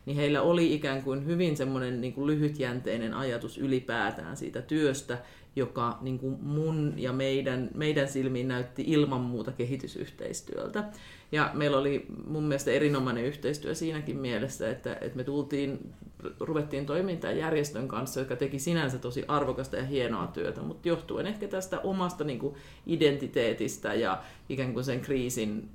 niin 0.09 0.17
heillä 0.17 0.43
oli 0.43 0.75
ikään 0.75 1.03
kuin 1.03 1.27
hyvin 1.27 1.57
semmoinen 1.57 2.01
niin 2.01 2.13
kuin 2.13 2.27
lyhytjänteinen 2.27 3.15
ajatus 3.15 3.59
ylipäätään 3.59 4.37
siitä 4.37 4.63
työstä, 4.63 5.19
joka 5.57 5.99
niin 6.01 6.19
kuin 6.19 6.37
mun 6.43 6.95
ja 6.97 7.13
meidän, 7.13 7.71
meidän 7.75 8.09
silmiin 8.09 8.49
näytti 8.49 8.85
ilman 8.87 9.21
muuta 9.21 9.53
kehitysyhteistyöltä. 9.53 10.85
Ja 11.33 11.51
meillä 11.55 11.79
oli 11.79 12.07
mun 12.27 12.45
mielestä 12.45 12.71
erinomainen 12.71 13.25
yhteistyö 13.25 13.75
siinäkin 13.75 14.17
mielessä, 14.17 14.71
että, 14.71 14.97
että 15.01 15.17
me 15.17 15.25
tultiin, 15.25 15.95
ruvettiin 16.41 16.87
toimimaan 16.87 17.39
järjestön 17.39 17.89
kanssa, 17.89 18.21
joka 18.21 18.37
teki 18.37 18.59
sinänsä 18.59 18.99
tosi 18.99 19.25
arvokasta 19.29 19.77
ja 19.77 19.85
hienoa 19.85 20.27
työtä, 20.27 20.63
mutta 20.63 20.89
johtuen 20.89 21.27
ehkä 21.27 21.49
tästä 21.49 21.81
omasta 21.81 22.25
niin 22.25 22.39
kuin 22.39 22.55
identiteetistä 22.87 23.95
ja 23.95 24.23
ikään 24.49 24.73
kuin 24.73 24.85
sen 24.85 25.01
kriisin 25.01 25.69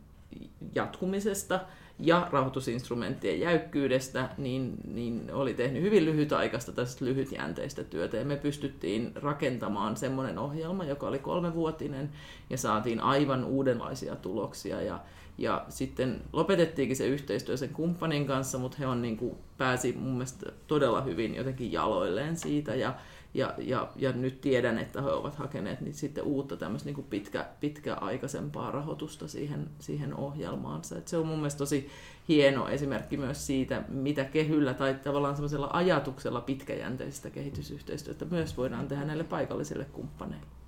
jatkumisesta– 0.75 1.59
ja 1.99 2.27
rahoitusinstrumenttien 2.31 3.39
jäykkyydestä, 3.39 4.29
niin, 4.37 4.77
niin 4.93 5.29
oli 5.33 5.53
tehnyt 5.53 5.81
hyvin 5.81 6.05
lyhytaikaista 6.05 6.71
tästä 6.71 7.05
lyhytjänteistä 7.05 7.83
työtä. 7.83 8.17
Ja 8.17 8.25
me 8.25 8.35
pystyttiin 8.35 9.11
rakentamaan 9.15 9.97
semmoinen 9.97 10.37
ohjelma, 10.37 10.83
joka 10.83 11.07
oli 11.07 11.19
kolmevuotinen, 11.19 12.09
ja 12.49 12.57
saatiin 12.57 12.99
aivan 12.99 13.45
uudenlaisia 13.45 14.15
tuloksia. 14.15 14.81
Ja, 14.81 14.99
ja 15.37 15.65
sitten 15.69 16.21
lopetettiinkin 16.33 16.97
se 16.97 17.07
yhteistyö 17.07 17.57
sen 17.57 17.69
kumppanin 17.69 18.25
kanssa, 18.25 18.57
mutta 18.57 18.77
he 18.79 18.87
on 18.87 19.01
niin 19.01 19.17
kuin, 19.17 19.35
pääsi 19.57 19.93
mun 19.93 20.11
mielestä 20.11 20.51
todella 20.67 21.01
hyvin 21.01 21.35
jotenkin 21.35 21.71
jaloilleen 21.71 22.37
siitä. 22.37 22.75
Ja, 22.75 22.95
ja, 23.33 23.53
ja, 23.57 23.87
ja 23.95 24.11
nyt 24.11 24.41
tiedän, 24.41 24.77
että 24.77 25.01
he 25.01 25.09
ovat 25.09 25.35
hakeneet 25.35 25.81
niin 25.81 25.93
sitten 25.93 26.23
uutta 26.23 26.57
tämmöistä 26.57 26.89
niin 26.89 27.05
pitkä, 27.09 27.45
pitkäaikaisempaa 27.59 28.71
rahoitusta 28.71 29.27
siihen, 29.27 29.69
siihen 29.79 30.15
ohjelmaansa. 30.15 30.97
Et 30.97 31.07
se 31.07 31.17
on 31.17 31.27
mun 31.27 31.37
mielestä 31.37 31.57
tosi 31.57 31.89
hieno 32.27 32.67
esimerkki 32.67 33.17
myös 33.17 33.47
siitä, 33.47 33.83
mitä 33.89 34.23
kehyllä 34.23 34.73
tai 34.73 34.93
tavallaan 34.93 35.35
semmoisella 35.35 35.69
ajatuksella 35.73 36.41
pitkäjänteisestä 36.41 37.29
kehitysyhteistyötä 37.29 38.25
myös 38.25 38.57
voidaan 38.57 38.87
tehdä 38.87 39.05
näille 39.05 39.23
paikallisille 39.23 39.85
kumppaneille. 39.85 40.62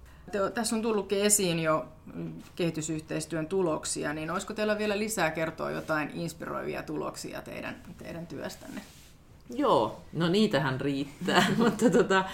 Tässä 0.53 0.75
on 0.75 0.81
tullutkin 0.81 1.21
esiin 1.21 1.59
jo 1.59 1.85
kehitysyhteistyön 2.55 3.47
tuloksia, 3.47 4.13
niin 4.13 4.31
olisiko 4.31 4.53
teillä 4.53 4.77
vielä 4.77 4.99
lisää 4.99 5.31
kertoa 5.31 5.71
jotain 5.71 6.11
inspiroivia 6.13 6.83
tuloksia 6.83 7.41
teidän, 7.41 7.75
teidän 7.97 8.27
työstänne? 8.27 8.81
Joo, 9.49 10.01
no 10.13 10.27
niitähän 10.27 10.81
riittää, 10.81 11.45
mutta 11.57 11.89
tota, 11.89 12.25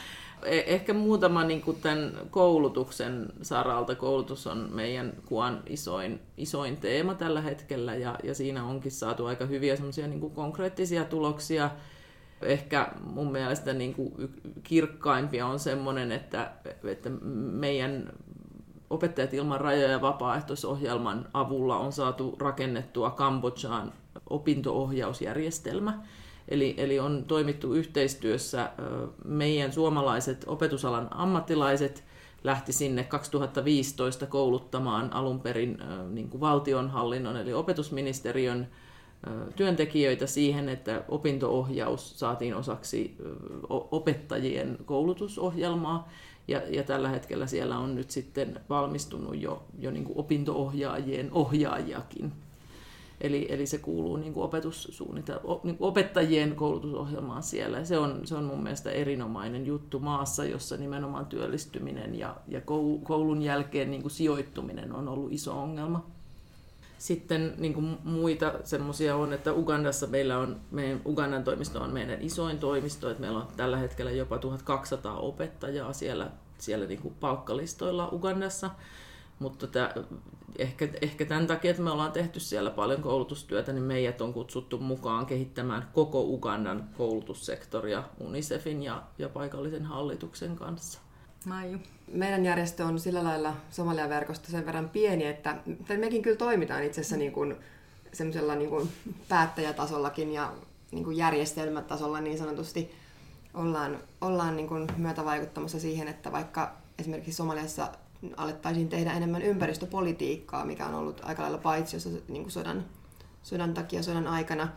E, 0.46 0.60
ehkä 0.60 0.94
muutama 0.94 1.44
niin 1.44 1.62
kuin 1.62 1.82
tämän 1.82 2.14
koulutuksen 2.30 3.34
saralta. 3.42 3.96
Koulutus 3.96 4.48
on 4.48 4.70
meidän 4.72 5.14
kuan 5.26 5.64
isoin, 5.68 6.20
isoin 6.38 6.78
teema 6.78 7.16
tällä 7.16 7.42
hetkellä 7.42 7.96
ja, 7.96 8.20
ja 8.24 8.36
siinä 8.36 8.66
onkin 8.66 8.92
saatu 8.92 9.26
aika 9.26 9.46
hyviä 9.46 9.76
niin 10.08 10.20
kuin 10.20 10.34
konkreettisia 10.34 11.06
tuloksia. 11.06 11.72
Ehkä 12.42 12.88
mun 13.04 13.32
mielestä 13.32 13.74
niin 13.74 13.94
kuin 13.94 14.14
kirkkaimpia 14.64 15.46
on 15.48 15.60
semmoinen, 15.60 16.12
että, 16.12 16.52
että 16.84 17.10
meidän 17.52 18.14
opettajat 18.90 19.34
ilman 19.34 19.62
rajoja 19.62 20.02
vapaaehtoisohjelman 20.02 21.28
avulla 21.34 21.78
on 21.78 21.92
saatu 21.92 22.36
rakennettua 22.40 23.10
Kambodžaan 23.10 23.94
opinto-ohjausjärjestelmä, 24.30 26.04
Eli, 26.48 26.76
eli 26.78 27.00
on 27.00 27.24
toimittu 27.28 27.74
yhteistyössä. 27.74 28.70
Meidän 29.26 29.72
suomalaiset 29.72 30.44
opetusalan 30.48 31.08
ammattilaiset 31.12 32.04
lähti 32.44 32.74
sinne 32.74 33.04
2015 33.04 34.26
kouluttamaan 34.26 35.14
alun 35.14 35.40
perin 35.40 35.78
niin 36.10 36.30
kuin 36.30 36.42
valtionhallinnon 36.42 37.38
eli 37.38 37.54
opetusministeriön 37.54 38.68
työntekijöitä 39.56 40.28
siihen, 40.28 40.70
että 40.70 41.04
opintoohjaus 41.08 42.20
saatiin 42.20 42.56
osaksi 42.56 43.18
opettajien 43.70 44.78
koulutusohjelmaa. 44.86 46.10
Ja, 46.48 46.62
ja 46.70 46.84
tällä 46.84 47.10
hetkellä 47.10 47.48
siellä 47.48 47.78
on 47.78 47.96
nyt 47.96 48.12
sitten 48.12 48.60
valmistunut 48.70 49.42
jo, 49.42 49.64
jo 49.80 49.92
niin 49.92 50.04
kuin 50.04 50.18
opintoohjaajien 50.18 51.30
ohjaajakin. 51.32 52.32
Eli, 53.22 53.48
eli 53.50 53.66
se 53.66 53.78
kuuluu 53.78 54.18
niin 54.18 54.34
kuin 54.34 54.44
opetussuunnitel- 54.44 55.60
niin 55.64 55.78
kuin 55.78 55.88
opettajien 55.88 56.56
koulutusohjelmaan 56.56 57.44
siellä. 57.44 57.86
Se 57.86 57.98
on, 57.98 58.22
se 58.28 58.36
on 58.36 58.44
mun 58.44 58.64
mielestä 58.64 58.92
erinomainen 58.92 59.66
juttu 59.66 60.00
maassa, 60.00 60.46
jossa 60.46 60.78
nimenomaan 60.78 61.26
työllistyminen 61.26 62.20
ja, 62.20 62.36
ja 62.48 62.62
koulun 63.04 63.42
jälkeen 63.42 63.92
niin 63.92 64.02
kuin 64.02 64.12
sijoittuminen 64.12 64.96
on 64.96 65.08
ollut 65.08 65.34
iso 65.34 65.62
ongelma. 65.62 66.06
Sitten 67.02 67.54
niin 67.58 67.74
kuin 67.74 67.98
muita 68.04 68.54
semmoisia 68.64 69.16
on, 69.16 69.34
että 69.34 69.54
Ugandassa 69.54 70.08
meillä 70.08 70.38
on, 70.38 70.62
meidän 70.72 71.02
Ugandan 71.06 71.44
toimisto 71.44 71.82
on 71.82 71.94
meidän 71.94 72.22
isoin 72.22 72.60
toimisto, 72.60 73.10
että 73.10 73.22
meillä 73.22 73.40
on 73.40 73.48
tällä 73.58 73.78
hetkellä 73.78 74.12
jopa 74.12 74.38
1200 74.38 75.18
opettajaa 75.18 75.94
siellä, 75.94 76.32
siellä 76.58 76.86
niin 76.86 77.02
kuin 77.02 77.14
palkkalistoilla 77.20 78.10
Ugandassa. 78.12 78.70
Mutta 79.40 79.68
tämä, 79.68 79.94
ehkä, 80.58 80.88
ehkä 81.02 81.26
tämän 81.26 81.48
takia, 81.48 81.72
että 81.72 81.84
me 81.84 81.92
ollaan 81.92 82.12
tehty 82.12 82.40
siellä 82.40 82.70
paljon 82.70 83.02
koulutustyötä, 83.02 83.74
niin 83.74 83.84
meidät 83.84 84.22
on 84.22 84.34
kutsuttu 84.34 84.78
mukaan 84.78 85.26
kehittämään 85.26 85.90
koko 85.94 86.22
Ugandan 86.22 86.90
koulutussektoria 86.98 88.04
UNICEFin 88.20 88.84
ja, 88.84 89.04
ja 89.18 89.30
paikallisen 89.30 89.86
hallituksen 89.86 90.56
kanssa. 90.56 91.00
Maiju. 91.46 91.78
Meidän 92.14 92.46
järjestö 92.46 92.86
on 92.86 93.00
sillä 93.00 93.24
lailla 93.24 93.54
Somalia-verkosto 93.72 94.52
sen 94.52 94.66
verran 94.66 94.90
pieni, 94.90 95.26
että 95.26 95.56
mekin 95.98 96.22
kyllä 96.22 96.38
toimitaan 96.38 96.84
itse 96.84 97.02
asiassa 97.02 97.18
niin 97.18 97.32
kuin 97.32 97.56
semmoisella 98.14 98.56
niin 98.56 98.70
kuin 98.70 98.90
päättäjätasollakin 99.30 100.34
ja 100.34 100.54
niin 100.92 101.04
kuin 101.04 101.18
järjestelmätasolla 101.18 102.22
niin 102.22 102.38
sanotusti 102.38 102.92
ollaan, 103.54 103.98
ollaan 104.22 104.56
niin 104.56 104.68
kuin 104.68 104.88
myötävaikuttamassa 104.98 105.80
siihen, 105.80 106.08
että 106.08 106.32
vaikka 106.32 106.72
esimerkiksi 107.00 107.34
Somaliassa 107.34 107.90
alettaisiin 108.38 108.90
tehdä 108.90 109.14
enemmän 109.14 109.42
ympäristöpolitiikkaa, 109.42 110.66
mikä 110.66 110.86
on 110.86 110.94
ollut 110.94 111.22
aika 111.24 111.44
lailla 111.44 111.58
paitsi 111.58 111.98
niin 112.28 112.44
kuin 112.44 112.52
sodan, 112.52 112.86
sodan 113.44 113.74
takia 113.74 114.04
sodan 114.04 114.28
aikana. 114.28 114.68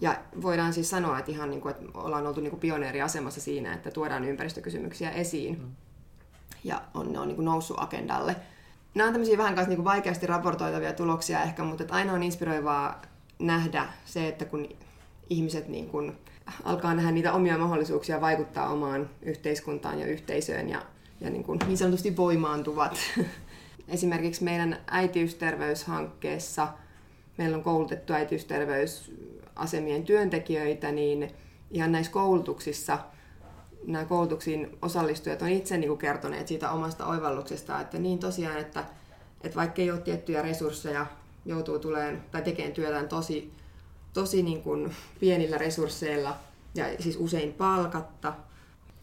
Ja 0.00 0.16
voidaan 0.42 0.72
siis 0.72 0.90
sanoa, 0.90 1.18
että 1.18 1.30
ihan 1.30 1.50
niin 1.50 1.60
kuin, 1.60 1.70
että 1.70 1.84
ollaan 1.94 2.26
oltu 2.26 2.40
niin 2.40 2.50
kuin 2.50 2.60
pioneeriasemassa 2.60 3.40
siinä, 3.40 3.72
että 3.72 3.90
tuodaan 3.90 4.24
ympäristökysymyksiä 4.24 5.10
esiin. 5.10 5.58
Mm. 5.58 5.70
Ja 6.64 6.82
on, 6.94 7.12
ne 7.12 7.18
on 7.18 7.28
niin 7.28 7.36
kuin 7.36 7.44
noussut 7.44 7.76
agendalle. 7.80 8.36
Nämä 8.94 9.06
on 9.06 9.12
tämmöisiä 9.12 9.38
vähän 9.38 9.54
niin 9.54 9.76
kuin 9.76 9.84
vaikeasti 9.84 10.26
raportoitavia 10.26 10.92
tuloksia 10.92 11.42
ehkä, 11.42 11.62
mutta 11.62 11.82
että 11.82 11.94
aina 11.94 12.12
on 12.12 12.22
inspiroivaa 12.22 13.02
nähdä 13.38 13.86
se, 14.04 14.28
että 14.28 14.44
kun 14.44 14.68
ihmiset 15.30 15.68
niin 15.68 15.88
kuin 15.88 16.12
alkaa 16.64 16.94
nähdä 16.94 17.10
niitä 17.10 17.32
omia 17.32 17.58
mahdollisuuksia 17.58 18.20
vaikuttaa 18.20 18.68
omaan 18.68 19.10
yhteiskuntaan 19.22 19.98
ja 19.98 20.06
yhteisöön 20.06 20.68
ja 20.68 20.82
ja 21.20 21.30
niin, 21.30 21.44
kuin 21.44 21.58
niin 21.66 21.78
sanotusti 21.78 22.16
voimaantuvat. 22.16 22.98
Esimerkiksi 23.88 24.44
meidän 24.44 24.78
äitiysterveyshankkeessa 24.86 26.68
meillä 27.36 27.56
on 27.56 27.62
koulutettu 27.62 28.12
äitiysterveysasemien 29.60 30.04
työntekijöitä, 30.04 30.92
niin 30.92 31.30
ihan 31.70 31.92
näissä 31.92 32.12
koulutuksissa 32.12 32.98
nämä 33.86 34.04
koulutuksiin 34.04 34.78
osallistujat 34.82 35.42
on 35.42 35.48
itse 35.48 35.78
niin 35.78 35.88
kuin 35.88 35.98
kertoneet 35.98 36.48
siitä 36.48 36.70
omasta 36.70 37.06
oivalluksesta, 37.06 37.80
että 37.80 37.98
niin 37.98 38.18
tosiaan, 38.18 38.58
että, 38.58 38.84
että 39.40 39.56
vaikka 39.56 39.82
ei 39.82 39.90
ole 39.90 40.00
tiettyjä 40.00 40.42
resursseja, 40.42 41.06
joutuu 41.46 41.78
tuleen 41.78 42.22
tai 42.30 42.42
tekemään 42.42 42.72
työtään 42.72 43.08
tosi, 43.08 43.52
tosi 44.12 44.42
niin 44.42 44.62
kuin 44.62 44.94
pienillä 45.20 45.58
resursseilla 45.58 46.36
ja 46.74 46.84
siis 46.98 47.16
usein 47.16 47.52
palkatta, 47.52 48.32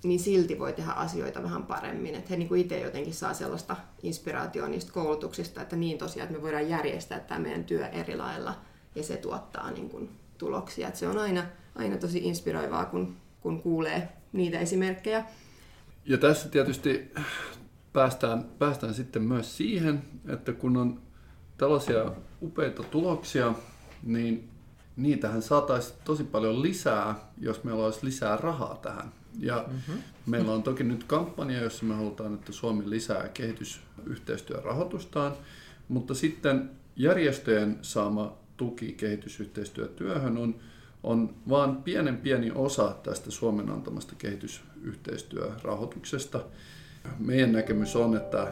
niin 0.03 0.19
silti 0.19 0.59
voi 0.59 0.73
tehdä 0.73 0.91
asioita 0.91 1.43
vähän 1.43 1.63
paremmin. 1.63 2.15
Että 2.15 2.29
he 2.29 2.37
niin 2.37 2.47
kuin 2.47 2.61
itse 2.61 2.79
jotenkin 2.79 3.13
saa 3.13 3.33
sellaista 3.33 3.75
inspiraatiota 4.03 4.69
niistä 4.69 4.91
koulutuksista, 4.91 5.61
että 5.61 5.75
niin 5.75 5.97
tosiaan, 5.97 6.27
että 6.27 6.37
me 6.37 6.43
voidaan 6.43 6.69
järjestää 6.69 7.19
tämä 7.19 7.39
meidän 7.39 7.63
työ 7.63 7.87
eri 7.87 8.17
lailla 8.17 8.53
ja 8.95 9.03
se 9.03 9.17
tuottaa 9.17 9.71
niin 9.71 9.89
kuin 9.89 10.09
tuloksia. 10.37 10.87
Että 10.87 10.99
se 10.99 11.07
on 11.07 11.17
aina, 11.17 11.45
aina 11.75 11.97
tosi 11.97 12.17
inspiroivaa, 12.17 12.85
kun, 12.85 13.15
kun 13.41 13.61
kuulee 13.61 14.09
niitä 14.33 14.59
esimerkkejä. 14.59 15.25
Ja 16.05 16.17
tässä 16.17 16.49
tietysti 16.49 17.11
päästään, 17.93 18.45
päästään 18.59 18.93
sitten 18.93 19.21
myös 19.21 19.57
siihen, 19.57 20.01
että 20.27 20.53
kun 20.53 20.77
on 20.77 21.01
tällaisia 21.57 22.11
upeita 22.41 22.83
tuloksia, 22.83 23.53
niin 24.03 24.49
niitähän 24.95 25.41
saataisiin 25.41 25.99
tosi 26.03 26.23
paljon 26.23 26.61
lisää, 26.61 27.15
jos 27.37 27.63
meillä 27.63 27.85
olisi 27.85 28.05
lisää 28.05 28.37
rahaa 28.37 28.75
tähän. 28.75 29.11
Ja 29.39 29.65
mm-hmm. 29.67 30.03
meillä 30.25 30.51
on 30.51 30.63
toki 30.63 30.83
nyt 30.83 31.03
kampanja, 31.03 31.61
jossa 31.61 31.85
me 31.85 31.95
halutaan, 31.95 32.33
että 32.33 32.51
Suomi 32.51 32.89
lisää 32.89 33.29
kehitysyhteistyörahoitustaan, 33.33 35.33
mutta 35.87 36.13
sitten 36.13 36.69
järjestöjen 36.95 37.77
saama 37.81 38.37
tuki 38.57 38.93
kehitysyhteistyötyöhön 38.93 40.37
on, 40.37 40.55
on 41.03 41.35
vain 41.49 41.75
pienen 41.75 42.17
pieni 42.17 42.51
osa 42.55 42.95
tästä 43.03 43.31
Suomen 43.31 43.69
antamasta 43.69 44.15
kehitysyhteistyörahoituksesta. 44.17 46.45
Meidän 47.19 47.51
näkemys 47.51 47.95
on, 47.95 48.17
että 48.17 48.47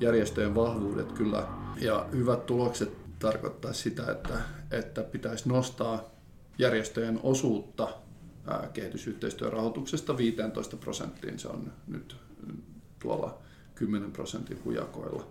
järjestöjen 0.00 0.54
vahvuudet 0.54 1.12
kyllä 1.12 1.46
ja 1.80 2.06
hyvät 2.12 2.46
tulokset 2.46 2.92
tarkoittaa 3.18 3.72
sitä, 3.72 4.12
että, 4.12 4.38
että 4.70 5.02
pitäisi 5.02 5.48
nostaa 5.48 6.04
järjestöjen 6.58 7.20
osuutta 7.22 7.88
kehitysyhteistyörahoituksesta 8.72 10.16
15 10.16 10.76
prosenttiin. 10.76 11.38
Se 11.38 11.48
on 11.48 11.72
nyt 11.86 12.16
tuolla 12.98 13.38
10 13.74 14.12
prosentin 14.12 14.64
hujakoilla. 14.64 15.26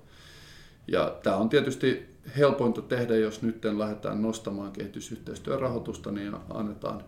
Ja 0.87 1.19
tämä 1.23 1.35
on 1.35 1.49
tietysti 1.49 2.14
helpointa 2.37 2.81
tehdä, 2.81 3.15
jos 3.15 3.41
nyt 3.41 3.65
lähdetään 3.65 4.21
nostamaan 4.21 4.71
kehitysyhteistyörahoitusta, 4.71 6.11
niin 6.11 6.33
annetaan 6.49 7.03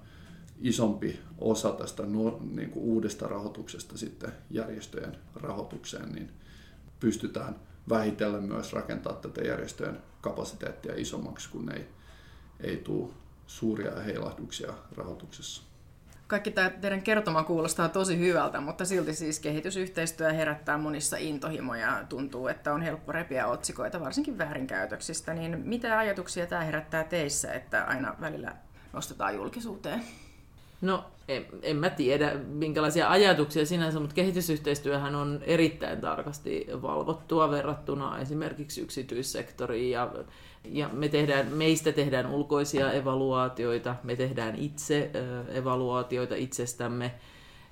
isompi 0.62 1.20
osa 1.38 1.72
tästä 1.72 2.04
niin 2.52 2.70
kuin 2.70 2.84
uudesta 2.84 3.28
rahoituksesta 3.28 3.98
sitten 3.98 4.32
järjestöjen 4.52 5.18
rahoitukseen, 5.36 6.12
niin 6.12 6.32
pystytään 7.00 7.56
vähitellen 7.90 8.44
myös 8.44 8.74
rakentaa 8.74 9.14
tätä 9.14 9.42
järjestöjen 9.42 9.98
kapasiteettia 10.22 10.94
isommaksi, 10.96 11.50
kun 11.50 11.72
ei, 11.72 11.88
ei 12.60 12.78
tule 12.78 13.10
suuria 13.48 14.00
heilahduksia 14.00 14.74
rahoituksessa. 14.96 15.64
Kaikki 16.28 16.52
tämä 16.52 16.70
teidän 16.70 17.02
kertoma 17.02 17.44
kuulostaa 17.44 17.90
tosi 17.90 18.20
hyvältä, 18.20 18.62
mutta 18.62 18.86
silti 18.86 19.14
siis 19.14 19.40
kehitysyhteistyö 19.40 20.34
herättää 20.34 20.78
monissa 20.78 21.18
intohimoja 21.18 21.88
ja 21.88 22.04
tuntuu, 22.10 22.48
että 22.48 22.74
on 22.74 22.82
helppo 22.82 23.12
repiä 23.12 23.48
otsikoita, 23.48 24.00
varsinkin 24.00 24.38
väärinkäytöksistä. 24.38 25.34
Niin 25.34 25.62
mitä 25.66 25.98
ajatuksia 25.98 26.48
tämä 26.48 26.62
herättää 26.62 27.04
teissä, 27.04 27.54
että 27.54 27.84
aina 27.84 28.16
välillä 28.22 28.56
nostetaan 28.94 29.36
julkisuuteen? 29.36 30.04
No, 30.82 31.04
en, 31.28 31.46
en 31.62 31.76
mä 31.78 31.90
tiedä, 31.90 32.34
minkälaisia 32.48 33.10
ajatuksia 33.10 33.66
sinänsä, 33.66 34.00
mutta 34.00 34.16
kehitysyhteistyöhän 34.16 35.16
on 35.16 35.40
erittäin 35.46 36.02
tarkasti 36.02 36.68
valvottua 36.82 37.52
verrattuna 37.52 38.20
esimerkiksi 38.20 38.82
yksityissektoriin 38.82 39.92
ja 39.92 40.12
ja 40.72 40.90
me 40.94 41.10
tehdään, 41.10 41.48
meistä 41.48 41.92
tehdään 41.92 42.26
ulkoisia 42.26 42.92
evaluaatioita, 42.92 43.96
me 44.04 44.16
tehdään 44.16 44.56
itse 44.56 45.12
evaluaatioita 45.54 46.36
itsestämme, 46.36 47.12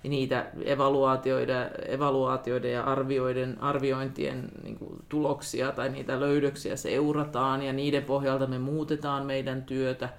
niitä 0.04 0.46
evaluaatioiden, 0.66 1.70
evaluaatioiden 1.88 2.72
ja 2.72 2.84
arvioiden, 2.84 3.62
arviointien 3.62 4.50
niin 4.64 4.78
kuin, 4.78 5.00
tuloksia 5.10 5.72
tai 5.72 5.90
niitä 5.90 6.20
löydöksiä 6.20 6.76
seurataan 6.76 7.62
ja 7.62 7.74
niiden 7.74 8.04
pohjalta 8.04 8.48
me 8.48 8.60
muutetaan 8.60 9.26
meidän 9.26 9.64
työtä. 9.64 10.10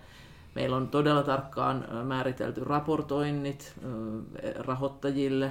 Meillä 0.56 0.76
on 0.76 0.88
todella 0.88 1.22
tarkkaan 1.22 1.88
määritelty 2.04 2.64
raportoinnit 2.64 3.74
rahoittajille 4.56 5.50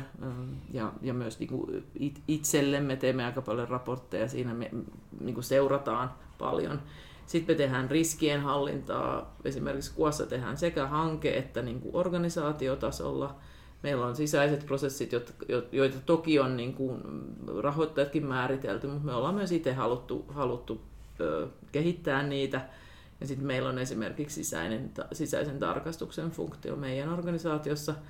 ja, 0.72 1.14
myös 1.14 1.40
niin 1.40 1.48
kuin 1.48 1.86
itsellemme 2.28 2.96
teemme 2.96 3.26
aika 3.26 3.42
paljon 3.42 3.68
raportteja, 3.68 4.28
siinä 4.28 4.54
me 4.54 4.72
niin 5.20 5.34
kuin 5.34 5.44
seurataan 5.44 6.12
paljon. 6.38 6.82
Sitten 7.26 7.56
me 7.56 7.58
tehdään 7.58 7.92
riskien 7.92 8.42
hallintaa, 8.42 9.36
esimerkiksi 9.44 9.94
Kuossa 9.96 10.26
tehdään 10.26 10.58
sekä 10.58 10.88
hanke- 10.88 11.38
että 11.38 11.62
niin 11.62 11.82
kuin 11.82 11.96
organisaatiotasolla. 11.96 13.36
Meillä 13.84 14.06
on 14.06 14.16
sisäiset 14.16 14.66
prosessit, 14.66 15.12
joita 15.72 15.98
toki 16.06 16.40
on 16.40 16.58
niin 16.58 16.74
kuin 16.74 17.02
rahoittajatkin 17.62 18.26
määritelty, 18.26 18.88
mutta 18.88 19.06
me 19.06 19.14
ollaan 19.14 19.36
myös 19.36 19.52
itse 19.52 19.74
haluttu, 19.74 20.26
haluttu 20.28 20.82
kehittää 21.72 22.24
niitä. 22.24 22.62
Ja 23.22 23.28
sitten 23.28 23.48
meillä 23.48 23.70
on 23.70 23.80
esimerkiksi 23.80 24.44
sisäinen, 24.44 24.92
sisäisen 25.12 25.60
tarkastuksen 25.60 26.32
funktio 26.32 26.76
meidän 26.76 27.10
organisaatiossa– 27.10 27.96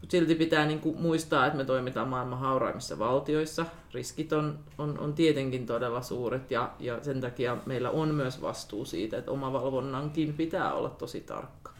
mutta 0.00 0.10
silti 0.10 0.34
pitää 0.34 0.66
niin 0.66 0.80
kuin 0.80 1.00
muistaa, 1.00 1.46
että 1.46 1.56
me 1.56 1.64
toimitaan 1.64 2.08
maailman 2.08 2.38
hauraimmissa 2.38 2.98
valtioissa. 2.98 3.66
Riskit 3.94 4.32
on, 4.32 4.58
on, 4.78 4.98
on 4.98 5.12
tietenkin 5.12 5.66
todella 5.66 6.02
suuret 6.02 6.50
ja, 6.50 6.70
ja 6.78 7.04
sen 7.04 7.20
takia 7.20 7.56
meillä 7.66 7.90
on 7.90 8.14
myös 8.14 8.42
vastuu 8.42 8.84
siitä, 8.84 9.18
että 9.18 9.30
omavalvonnankin 9.30 10.34
pitää 10.34 10.72
olla 10.72 10.90
tosi 10.90 11.20
tarkka. 11.20 11.72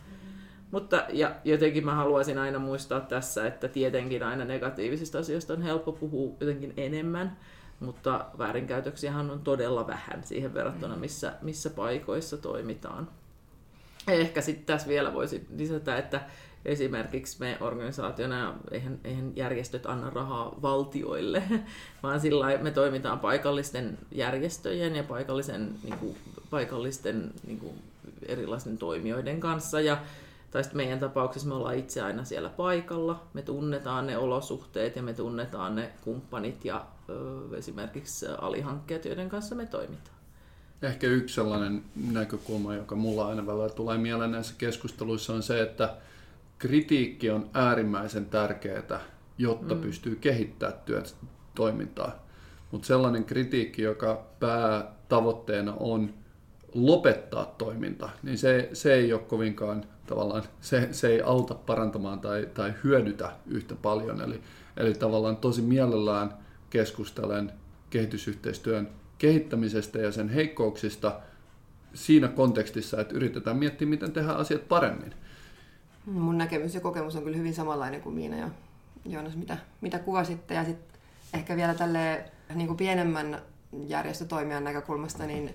Mutta 0.70 1.04
ja 1.12 1.34
jotenkin 1.44 1.84
mä 1.84 1.94
haluaisin 1.94 2.38
aina 2.38 2.58
muistaa 2.58 3.00
tässä, 3.00 3.46
että 3.46 3.68
tietenkin 3.68 4.22
aina 4.22 4.44
negatiivisista 4.44 5.18
asioista 5.18 5.52
on 5.52 5.62
helppo 5.62 5.92
puhua 5.92 6.36
jotenkin 6.40 6.72
enemmän, 6.76 7.36
mutta 7.80 8.26
väärinkäytöksiähän 8.38 9.30
on 9.30 9.40
todella 9.40 9.86
vähän 9.86 10.24
siihen 10.24 10.54
verrattuna, 10.54 10.96
missä, 10.96 11.32
missä 11.42 11.70
paikoissa 11.70 12.36
toimitaan. 12.36 13.08
Ehkä 14.08 14.40
sitten 14.40 14.66
tässä 14.66 14.88
vielä 14.88 15.14
voisi 15.14 15.46
lisätä, 15.56 15.98
että 15.98 16.20
esimerkiksi 16.64 17.36
me 17.40 17.58
organisaationa, 17.60 18.54
eihän, 18.70 19.00
eihän 19.04 19.32
järjestöt 19.36 19.86
anna 19.86 20.10
rahaa 20.10 20.58
valtioille, 20.62 21.42
vaan 22.02 22.20
sillä 22.20 22.58
me 22.58 22.70
toimitaan 22.70 23.18
paikallisten 23.20 23.98
järjestöjen 24.12 24.96
ja 24.96 25.02
paikallisen, 25.02 25.74
niin 25.82 25.98
kuin, 25.98 26.16
paikallisten 26.50 27.32
niin 27.46 27.58
kuin, 27.58 27.82
erilaisten 28.28 28.78
toimijoiden 28.78 29.40
kanssa. 29.40 29.80
Ja, 29.80 29.98
tai 30.50 30.64
sitten 30.64 30.76
meidän 30.76 30.98
tapauksessa 30.98 31.48
me 31.48 31.54
ollaan 31.54 31.78
itse 31.78 32.02
aina 32.02 32.24
siellä 32.24 32.48
paikalla, 32.48 33.22
me 33.34 33.42
tunnetaan 33.42 34.06
ne 34.06 34.18
olosuhteet 34.18 34.96
ja 34.96 35.02
me 35.02 35.12
tunnetaan 35.12 35.74
ne 35.74 35.90
kumppanit 36.04 36.64
ja 36.64 36.86
esimerkiksi 37.56 38.26
alihankkeet, 38.26 39.04
joiden 39.04 39.28
kanssa 39.28 39.54
me 39.54 39.66
toimitaan. 39.66 40.16
Ehkä 40.82 41.06
yksi 41.06 41.34
sellainen 41.34 41.82
näkökulma, 42.12 42.74
joka 42.74 42.96
mulla 42.96 43.26
aina 43.26 43.46
välillä 43.46 43.68
tulee 43.68 43.98
mieleen 43.98 44.30
näissä 44.30 44.54
keskusteluissa, 44.58 45.32
on 45.34 45.42
se, 45.42 45.62
että 45.62 45.96
kritiikki 46.58 47.30
on 47.30 47.50
äärimmäisen 47.54 48.26
tärkeää, 48.26 49.00
jotta 49.38 49.74
mm. 49.74 49.80
pystyy 49.80 50.16
kehittämään 50.16 50.78
työn 50.84 51.04
toimintaa. 51.54 52.26
Mutta 52.70 52.86
sellainen 52.86 53.24
kritiikki, 53.24 53.82
joka 53.82 54.24
päätavoitteena 54.40 55.74
on 55.80 56.14
lopettaa 56.74 57.54
toiminta, 57.58 58.08
niin 58.22 58.38
se, 58.38 58.70
se 58.72 58.94
ei 58.94 59.12
ole 59.12 59.22
kovinkaan 59.22 59.84
tavallaan, 60.06 60.42
se, 60.60 60.88
se 60.92 61.08
ei 61.08 61.22
auta 61.22 61.54
parantamaan 61.54 62.20
tai, 62.20 62.48
tai 62.54 62.74
hyödytä 62.84 63.32
yhtä 63.46 63.74
paljon. 63.74 64.20
Eli, 64.20 64.40
eli 64.76 64.94
tavallaan 64.94 65.36
tosi 65.36 65.62
mielellään 65.62 66.34
keskustelen 66.70 67.52
kehitysyhteistyön 67.90 68.88
kehittämisestä 69.18 69.98
ja 69.98 70.12
sen 70.12 70.28
heikkouksista 70.28 71.20
siinä 71.94 72.28
kontekstissa, 72.28 73.00
että 73.00 73.14
yritetään 73.14 73.56
miettiä, 73.56 73.88
miten 73.88 74.12
tehdään 74.12 74.36
asiat 74.36 74.68
paremmin. 74.68 75.14
Mun 76.06 76.38
näkemys 76.38 76.74
ja 76.74 76.80
kokemus 76.80 77.16
on 77.16 77.24
kyllä 77.24 77.36
hyvin 77.36 77.54
samanlainen 77.54 78.00
kuin 78.00 78.14
Miina 78.14 78.36
ja 78.36 78.50
Joonas, 79.04 79.36
mitä, 79.36 79.56
mitä 79.80 79.98
kuvasitte. 79.98 80.54
Ja 80.54 80.64
sitten 80.64 81.00
ehkä 81.34 81.56
vielä 81.56 81.74
tälle 81.74 82.24
niin 82.54 82.66
kuin 82.66 82.76
pienemmän 82.76 83.42
järjestötoimijan 83.86 84.64
näkökulmasta, 84.64 85.26
niin 85.26 85.54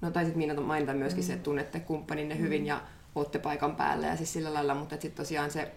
no 0.00 0.10
taisit 0.10 0.36
Miina 0.36 0.60
mainita 0.60 0.94
myöskin 0.94 1.24
se, 1.24 1.32
että 1.32 1.44
tunnette 1.44 1.80
kumppaninne 1.80 2.38
hyvin 2.38 2.66
ja 2.66 2.80
olette 3.14 3.38
paikan 3.38 3.76
päällä 3.76 4.06
ja 4.06 4.16
siis 4.16 4.32
sillä 4.32 4.54
lailla, 4.54 4.74
mutta 4.74 4.94
sitten 4.94 5.24
tosiaan 5.24 5.50
se 5.50 5.72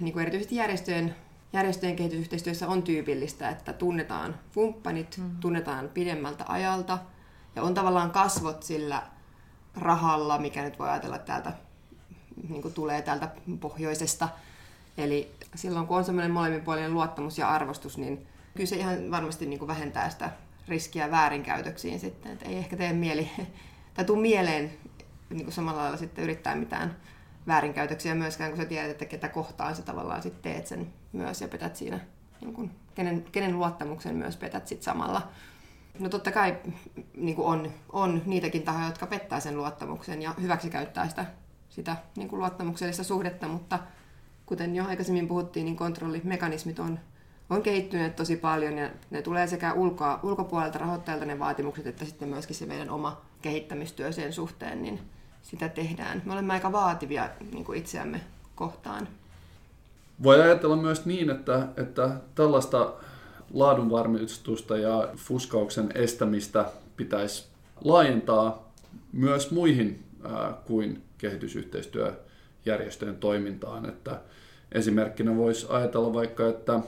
niin 0.00 0.12
kuin 0.12 0.22
erityisesti 0.22 0.56
järjestöjen, 0.56 1.14
järjestöjen 1.52 1.96
kehitysyhteistyössä 1.96 2.68
on 2.68 2.82
tyypillistä, 2.82 3.48
että 3.48 3.72
tunnetaan 3.72 4.38
kumppanit, 4.54 5.18
mm. 5.18 5.36
tunnetaan 5.40 5.88
pidemmältä 5.88 6.44
ajalta 6.48 6.98
ja 7.56 7.62
on 7.62 7.74
tavallaan 7.74 8.10
kasvot 8.10 8.62
sillä 8.62 9.02
rahalla, 9.76 10.38
mikä 10.38 10.62
nyt 10.62 10.78
voi 10.78 10.88
ajatella 10.88 11.18
täältä 11.18 11.52
niin 12.48 12.62
kuin 12.62 12.74
tulee 12.74 13.02
täältä 13.02 13.28
pohjoisesta. 13.60 14.28
Eli 14.98 15.34
silloin 15.54 15.86
kun 15.86 15.96
on 15.96 16.04
semmoinen 16.04 16.30
molemminpuolinen 16.30 16.94
luottamus 16.94 17.38
ja 17.38 17.48
arvostus, 17.48 17.98
niin 17.98 18.26
kyllä 18.54 18.66
se 18.66 18.76
ihan 18.76 19.10
varmasti 19.10 19.46
niin 19.46 19.58
kuin 19.58 19.68
vähentää 19.68 20.10
sitä 20.10 20.30
riskiä 20.68 21.10
väärinkäytöksiin 21.10 22.00
sitten. 22.00 22.32
Että 22.32 22.48
ei 22.48 22.56
ehkä 22.56 22.76
tee 22.76 22.92
mieli, 22.92 23.30
tai 23.94 24.04
tuu 24.04 24.16
mieleen 24.16 24.72
niin 25.30 25.44
kuin 25.44 25.54
samalla 25.54 25.80
lailla 25.80 25.96
sitten 25.96 26.24
yrittää 26.24 26.56
mitään 26.56 26.96
väärinkäytöksiä 27.46 28.14
myöskään, 28.14 28.50
kun 28.50 28.60
sä 28.60 28.64
tiedät, 28.64 28.90
että 28.90 29.04
ketä 29.04 29.28
kohtaan 29.28 29.76
sä 29.76 29.82
tavallaan 29.82 30.22
sitten 30.22 30.52
teet 30.52 30.66
sen 30.66 30.92
myös 31.12 31.40
ja 31.40 31.48
petät 31.48 31.76
siinä, 31.76 32.00
niin 32.40 32.54
kuin, 32.54 32.70
kenen, 32.94 33.24
kenen 33.32 33.58
luottamuksen 33.58 34.16
myös 34.16 34.36
petät 34.36 34.68
sitten 34.68 34.84
samalla. 34.84 35.28
No 35.98 36.08
totta 36.08 36.32
kai 36.32 36.56
niin 37.16 37.36
kuin 37.36 37.46
on, 37.46 37.72
on 37.92 38.22
niitäkin 38.26 38.62
tahoja, 38.62 38.86
jotka 38.86 39.06
pettää 39.06 39.40
sen 39.40 39.56
luottamuksen 39.56 40.22
ja 40.22 40.34
hyväksi 40.40 40.70
käyttää 40.70 41.08
sitä 41.08 41.26
sitä 41.72 41.96
niin 42.16 42.28
kuin 42.28 42.38
luottamuksellista 42.38 43.04
suhdetta, 43.04 43.48
mutta 43.48 43.78
kuten 44.46 44.76
jo 44.76 44.86
aikaisemmin 44.86 45.28
puhuttiin, 45.28 45.64
niin 45.64 45.76
kontrollimekanismit 45.76 46.78
on, 46.78 46.98
on 47.50 47.62
kehittyneet 47.62 48.16
tosi 48.16 48.36
paljon 48.36 48.78
ja 48.78 48.90
ne 49.10 49.22
tulee 49.22 49.46
sekä 49.46 49.72
ulkoa, 49.72 50.20
ulkopuolelta 50.22 50.78
rahoittajalta 50.78 51.26
ne 51.26 51.38
vaatimukset, 51.38 51.86
että 51.86 52.04
sitten 52.04 52.28
myöskin 52.28 52.56
se 52.56 52.66
meidän 52.66 52.90
oma 52.90 53.20
kehittämistyö 53.42 54.12
sen 54.12 54.32
suhteen, 54.32 54.82
niin 54.82 55.00
sitä 55.42 55.68
tehdään. 55.68 56.22
Me 56.24 56.32
olemme 56.32 56.52
aika 56.52 56.72
vaativia 56.72 57.30
niin 57.52 57.64
kuin 57.64 57.78
itseämme 57.78 58.20
kohtaan. 58.54 59.08
Voi 60.22 60.40
ajatella 60.42 60.76
myös 60.76 61.06
niin, 61.06 61.30
että, 61.30 61.68
että 61.76 62.10
tällaista 62.34 62.92
laadunvarmistusta 63.52 64.76
ja 64.76 65.08
fuskauksen 65.16 65.88
estämistä 65.94 66.64
pitäisi 66.96 67.46
laajentaa 67.84 68.72
myös 69.12 69.50
muihin 69.50 70.04
ää, 70.24 70.54
kuin 70.64 71.02
kehitysyhteistyöjärjestöjen 71.18 73.16
toimintaan. 73.16 73.88
Että 73.88 74.20
esimerkkinä 74.72 75.36
voisi 75.36 75.66
ajatella 75.68 76.12
vaikka, 76.12 76.48
että 76.48 76.80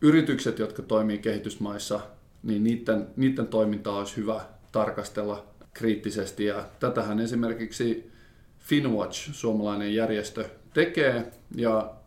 yritykset, 0.00 0.58
jotka 0.58 0.82
toimii 0.82 1.18
kehitysmaissa, 1.18 2.00
niin 2.42 2.64
niiden, 2.64 3.06
niiden 3.16 3.46
toimintaa 3.46 3.98
olisi 3.98 4.16
hyvä 4.16 4.40
tarkastella 4.72 5.46
kriittisesti. 5.72 6.44
Ja 6.44 6.64
tätähän 6.80 7.20
esimerkiksi 7.20 8.10
Finwatch, 8.58 9.32
suomalainen 9.32 9.94
järjestö, 9.94 10.44
tekee. 10.74 11.32
Ja 11.56 11.99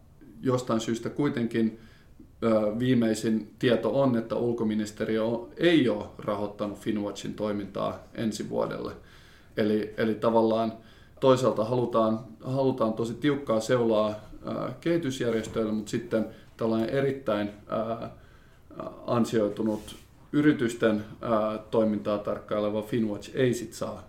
jostain 0.44 0.80
syystä 0.80 1.10
kuitenkin 1.10 1.80
viimeisin 2.80 3.54
tieto 3.60 4.02
on, 4.02 4.16
että 4.16 4.36
ulkoministeriö 4.36 5.24
ei 5.58 5.90
ole 5.90 6.06
rahoittanut 6.18 6.80
Finwatchin 6.80 7.34
toimintaa 7.34 8.00
ensi 8.16 8.50
vuodelle. 8.50 8.94
Eli, 9.58 9.94
eli 9.98 10.16
tavallaan 10.16 10.74
toisaalta 11.20 11.66
halutaan, 11.66 12.20
halutaan 12.44 12.94
tosi 12.94 13.14
tiukkaa 13.14 13.60
seulaa 13.60 14.16
kehitysjärjestöille, 14.82 15.72
mutta 15.72 15.90
sitten 15.90 16.26
tällainen 16.58 16.90
erittäin 16.90 17.50
ansioitunut 19.08 19.96
yritysten 20.32 21.06
toimintaa 21.72 22.18
tarkkaileva 22.18 22.82
Finwatch 22.82 23.32
ei 23.34 23.54
sit 23.54 23.74
saa 23.74 24.04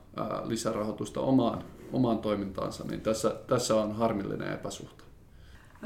lisärahoitusta 0.45 1.21
omaan, 1.21 1.65
omaan 1.93 2.19
toimintaansa, 2.19 2.85
niin 2.85 3.01
tässä, 3.01 3.35
tässä 3.47 3.75
on 3.75 3.93
harmillinen 3.93 4.53
epäsuhta. 4.53 5.04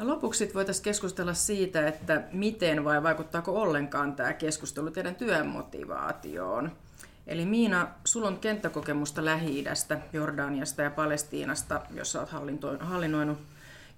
Lopuksi 0.03 0.51
voitaisiin 0.55 0.85
keskustella 0.85 1.35
siitä, 1.35 1.89
että 1.89 2.23
miten 2.33 2.85
vai 2.85 3.03
vaikuttaako 3.03 3.63
ollenkaan 3.63 4.17
tämä 4.17 4.33
keskustelu 4.33 4.91
teidän 4.91 5.15
työmotivaatioon. 5.15 6.73
Eli 7.27 7.47
Miina, 7.47 7.89
sulla 8.05 8.29
on 8.29 8.39
kenttäkokemusta 8.39 9.25
Lähi-idästä, 9.25 9.99
Jordaniasta 10.13 10.83
ja 10.83 10.91
Palestiinasta, 10.91 11.81
jossa 11.95 12.21
olet 12.21 12.81
hallinnoinut 12.81 13.39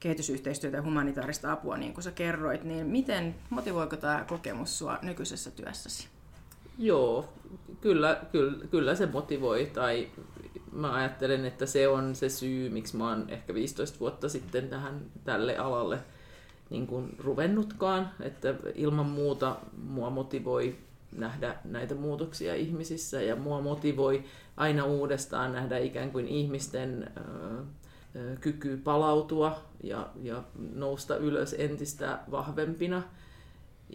kehitysyhteistyötä 0.00 0.76
ja 0.76 0.82
humanitaarista 0.82 1.52
apua, 1.52 1.76
niin 1.76 1.94
kuin 1.94 2.04
sä 2.04 2.10
kerroit, 2.10 2.64
niin 2.64 2.86
miten 2.86 3.34
motivoiko 3.50 3.96
tämä 3.96 4.24
kokemus 4.28 4.78
sua 4.78 4.98
nykyisessä 5.02 5.50
työssäsi? 5.50 6.08
Joo, 6.78 7.28
kyllä, 7.80 8.20
kyllä, 8.32 8.66
kyllä 8.70 8.94
se 8.94 9.06
motivoi, 9.06 9.70
tai 9.74 10.08
mä 10.72 10.94
ajattelen, 10.94 11.44
että 11.44 11.66
se 11.66 11.88
on 11.88 12.14
se 12.14 12.28
syy, 12.28 12.70
miksi 12.70 12.96
mä 12.96 13.08
oon 13.08 13.24
ehkä 13.28 13.54
15 13.54 14.00
vuotta 14.00 14.28
sitten 14.28 14.68
tähän, 14.68 15.00
tälle 15.24 15.56
alalle 15.56 15.98
niin 16.70 16.86
kuin 16.86 17.16
ruvennutkaan, 17.18 18.10
että 18.20 18.54
ilman 18.74 19.06
muuta 19.06 19.56
mua 19.82 20.10
motivoi 20.10 20.76
nähdä 21.16 21.56
näitä 21.64 21.94
muutoksia 21.94 22.54
ihmisissä 22.54 23.22
ja 23.22 23.36
mua 23.36 23.60
motivoi 23.60 24.24
aina 24.56 24.84
uudestaan 24.84 25.52
nähdä 25.52 25.78
ikään 25.78 26.10
kuin 26.10 26.28
ihmisten 26.28 27.10
kyky 28.40 28.76
palautua 28.76 29.62
ja, 29.82 30.08
ja 30.22 30.42
nousta 30.74 31.16
ylös 31.16 31.54
entistä 31.58 32.18
vahvempina. 32.30 33.02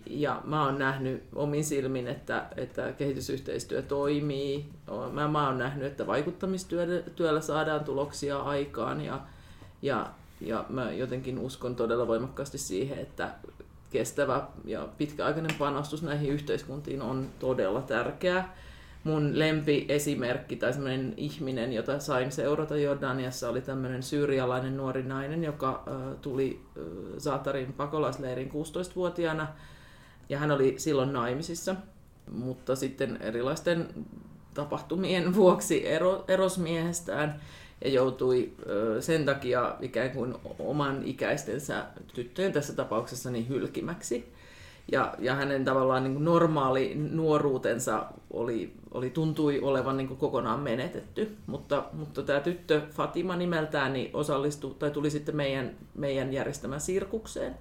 Ja 0.09 0.41
mä 0.43 0.65
oon 0.65 0.79
nähnyt 0.79 1.23
omin 1.35 1.63
silmin, 1.63 2.07
että, 2.07 2.45
että 2.57 2.91
kehitysyhteistyö 2.91 3.81
toimii. 3.81 4.65
Mä, 5.11 5.27
mä 5.27 5.47
oon 5.47 5.57
nähnyt, 5.57 5.85
että 5.85 6.07
vaikuttamistyöllä 6.07 7.41
saadaan 7.41 7.83
tuloksia 7.83 8.39
aikaan 8.39 9.01
ja, 9.01 9.21
ja, 9.81 10.07
ja 10.41 10.65
mä 10.69 10.91
jotenkin 10.91 11.39
uskon 11.39 11.75
todella 11.75 12.07
voimakkaasti 12.07 12.57
siihen, 12.57 12.99
että 12.99 13.31
kestävä 13.89 14.47
ja 14.65 14.87
pitkäaikainen 14.97 15.55
panostus 15.59 16.03
näihin 16.03 16.29
yhteiskuntiin 16.29 17.01
on 17.01 17.27
todella 17.39 17.81
tärkeää. 17.81 18.55
Mun 19.03 19.39
lempiesimerkki 19.39 20.55
tai 20.55 20.73
semmoinen 20.73 21.13
ihminen, 21.17 21.73
jota 21.73 21.99
sain 21.99 22.31
seurata 22.31 22.77
Jordaniassa, 22.77 23.49
oli 23.49 23.61
tämmöinen 23.61 24.03
syyrialainen 24.03 24.77
nuori 24.77 25.03
nainen, 25.03 25.43
joka 25.43 25.83
tuli 26.21 26.61
äh, 26.77 26.83
Zaatarin 27.19 27.73
pakolaisleirin 27.73 28.51
16-vuotiaana. 28.51 29.47
Ja 30.29 30.39
hän 30.39 30.51
oli 30.51 30.75
silloin 30.77 31.13
naimisissa, 31.13 31.75
mutta 32.31 32.75
sitten 32.75 33.17
erilaisten 33.21 33.87
tapahtumien 34.53 35.35
vuoksi 35.35 35.87
ero, 35.87 36.25
erosmiehestään 36.27 37.41
ja 37.83 37.89
joutui 37.89 38.53
sen 38.99 39.25
takia 39.25 39.75
ikään 39.81 40.11
kuin 40.11 40.35
oman 40.59 41.03
ikäistensä 41.03 41.85
tyttöjen 42.13 42.53
tässä 42.53 42.73
tapauksessa 42.73 43.31
niin 43.31 43.49
hylkimäksi. 43.49 44.33
ja, 44.91 45.13
ja 45.19 45.35
hänen 45.35 45.65
tavallaan 45.65 46.03
niin 46.03 46.13
kuin 46.13 46.25
normaali 46.25 46.95
nuoruutensa 46.95 48.05
oli, 48.31 48.73
oli, 48.91 49.09
tuntui 49.09 49.59
olevan 49.61 49.97
niin 49.97 50.07
kuin 50.07 50.17
kokonaan 50.17 50.59
menetetty. 50.59 51.35
Mutta, 51.47 51.85
mutta 51.93 52.23
tämä 52.23 52.39
tyttö 52.39 52.81
Fatima 52.91 53.35
nimeltään 53.35 53.93
niin 53.93 54.09
osallistui, 54.13 54.75
tai 54.79 54.91
tuli 54.91 55.09
sitten 55.09 55.35
meidän, 55.35 55.75
meidän 55.95 56.33
järjestämään 56.33 56.81
sirkukseen. 56.81 57.57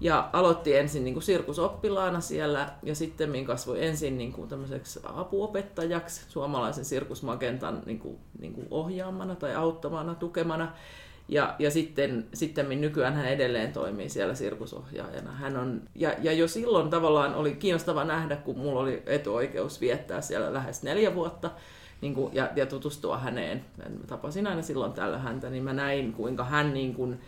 Ja 0.00 0.30
aloitti 0.32 0.76
ensin 0.76 1.04
niin 1.04 1.14
kuin 1.14 1.24
sirkusoppilaana 1.24 2.20
siellä 2.20 2.68
ja 2.82 2.94
sitten 2.94 3.44
kasvoi 3.44 3.84
ensin 3.84 4.18
niin 4.18 4.32
kuin 4.32 4.48
tämmöiseksi 4.48 5.00
apuopettajaksi 5.04 6.24
suomalaisen 6.28 6.84
sirkusmagentan 6.84 7.82
niin 7.86 7.98
kuin, 7.98 8.18
niin 8.38 8.52
kuin 8.52 8.66
ohjaamana 8.70 9.34
tai 9.34 9.54
auttamana, 9.54 10.14
tukemana. 10.14 10.72
Ja, 11.28 11.54
ja 11.58 11.70
sitten, 11.70 12.26
sitten 12.34 12.80
nykyään 12.80 13.14
hän 13.14 13.28
edelleen 13.28 13.72
toimii 13.72 14.08
siellä 14.08 14.34
sirkusohjaajana. 14.34 15.32
Hän 15.32 15.56
on, 15.56 15.82
ja, 15.94 16.14
ja 16.22 16.32
jo 16.32 16.48
silloin 16.48 16.90
tavallaan 16.90 17.34
oli 17.34 17.54
kiinnostava 17.54 18.04
nähdä, 18.04 18.36
kun 18.36 18.58
mulla 18.58 18.80
oli 18.80 19.02
etuoikeus 19.06 19.80
viettää 19.80 20.20
siellä 20.20 20.54
lähes 20.54 20.82
neljä 20.82 21.14
vuotta 21.14 21.50
niin 22.00 22.14
kuin, 22.14 22.34
ja, 22.34 22.50
ja 22.56 22.66
tutustua 22.66 23.18
häneen. 23.18 23.64
Mä 23.78 24.06
tapasin 24.06 24.46
aina 24.46 24.62
silloin 24.62 24.92
tällä 24.92 25.18
häntä, 25.18 25.50
niin 25.50 25.64
mä 25.64 25.72
näin, 25.72 26.12
kuinka 26.12 26.44
hän 26.44 26.74
niin 26.74 26.94
kuin, 26.94 27.20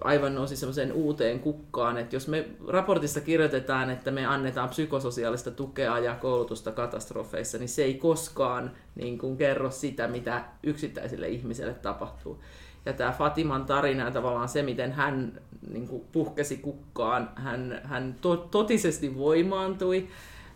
aivan 0.00 0.34
nousi 0.34 0.56
semmoiseen 0.56 0.92
uuteen 0.92 1.40
kukkaan, 1.40 1.98
että 1.98 2.16
jos 2.16 2.28
me 2.28 2.48
raportissa 2.68 3.20
kirjoitetaan, 3.20 3.90
että 3.90 4.10
me 4.10 4.26
annetaan 4.26 4.68
psykososiaalista 4.68 5.50
tukea 5.50 5.98
ja 5.98 6.14
koulutusta 6.14 6.72
katastrofeissa, 6.72 7.58
niin 7.58 7.68
se 7.68 7.84
ei 7.84 7.94
koskaan 7.94 8.70
niin 8.94 9.18
kuin, 9.18 9.36
kerro 9.36 9.70
sitä, 9.70 10.08
mitä 10.08 10.44
yksittäiselle 10.62 11.28
ihmiselle 11.28 11.74
tapahtuu. 11.74 12.42
Ja 12.86 12.92
tämä 12.92 13.12
Fatiman 13.12 13.66
tarina 13.66 14.04
ja 14.04 14.10
tavallaan 14.10 14.48
se, 14.48 14.62
miten 14.62 14.92
hän 14.92 15.40
niin 15.70 15.88
kuin, 15.88 16.02
puhkesi 16.12 16.56
kukkaan, 16.56 17.30
hän, 17.34 17.80
hän 17.84 18.16
to, 18.20 18.36
totisesti 18.36 19.18
voimaantui, 19.18 20.08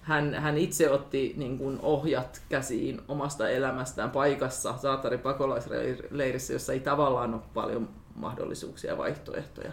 hän, 0.03 0.35
hän 0.35 0.59
itse 0.59 0.91
otti 0.91 1.35
niin 1.37 1.59
kuin, 1.59 1.79
ohjat 1.83 2.43
käsiin 2.49 3.01
omasta 3.09 3.49
elämästään 3.49 4.11
paikassa, 4.11 4.75
Saatari 4.79 5.19
pakolaisleirissä, 5.19 6.53
jossa 6.53 6.73
ei 6.73 6.81
tavallaan 6.81 7.35
ole 7.35 7.43
paljon 7.55 7.89
mahdollisuuksia 8.15 8.91
ja 8.91 8.99
vaihtoehtoja. 8.99 9.73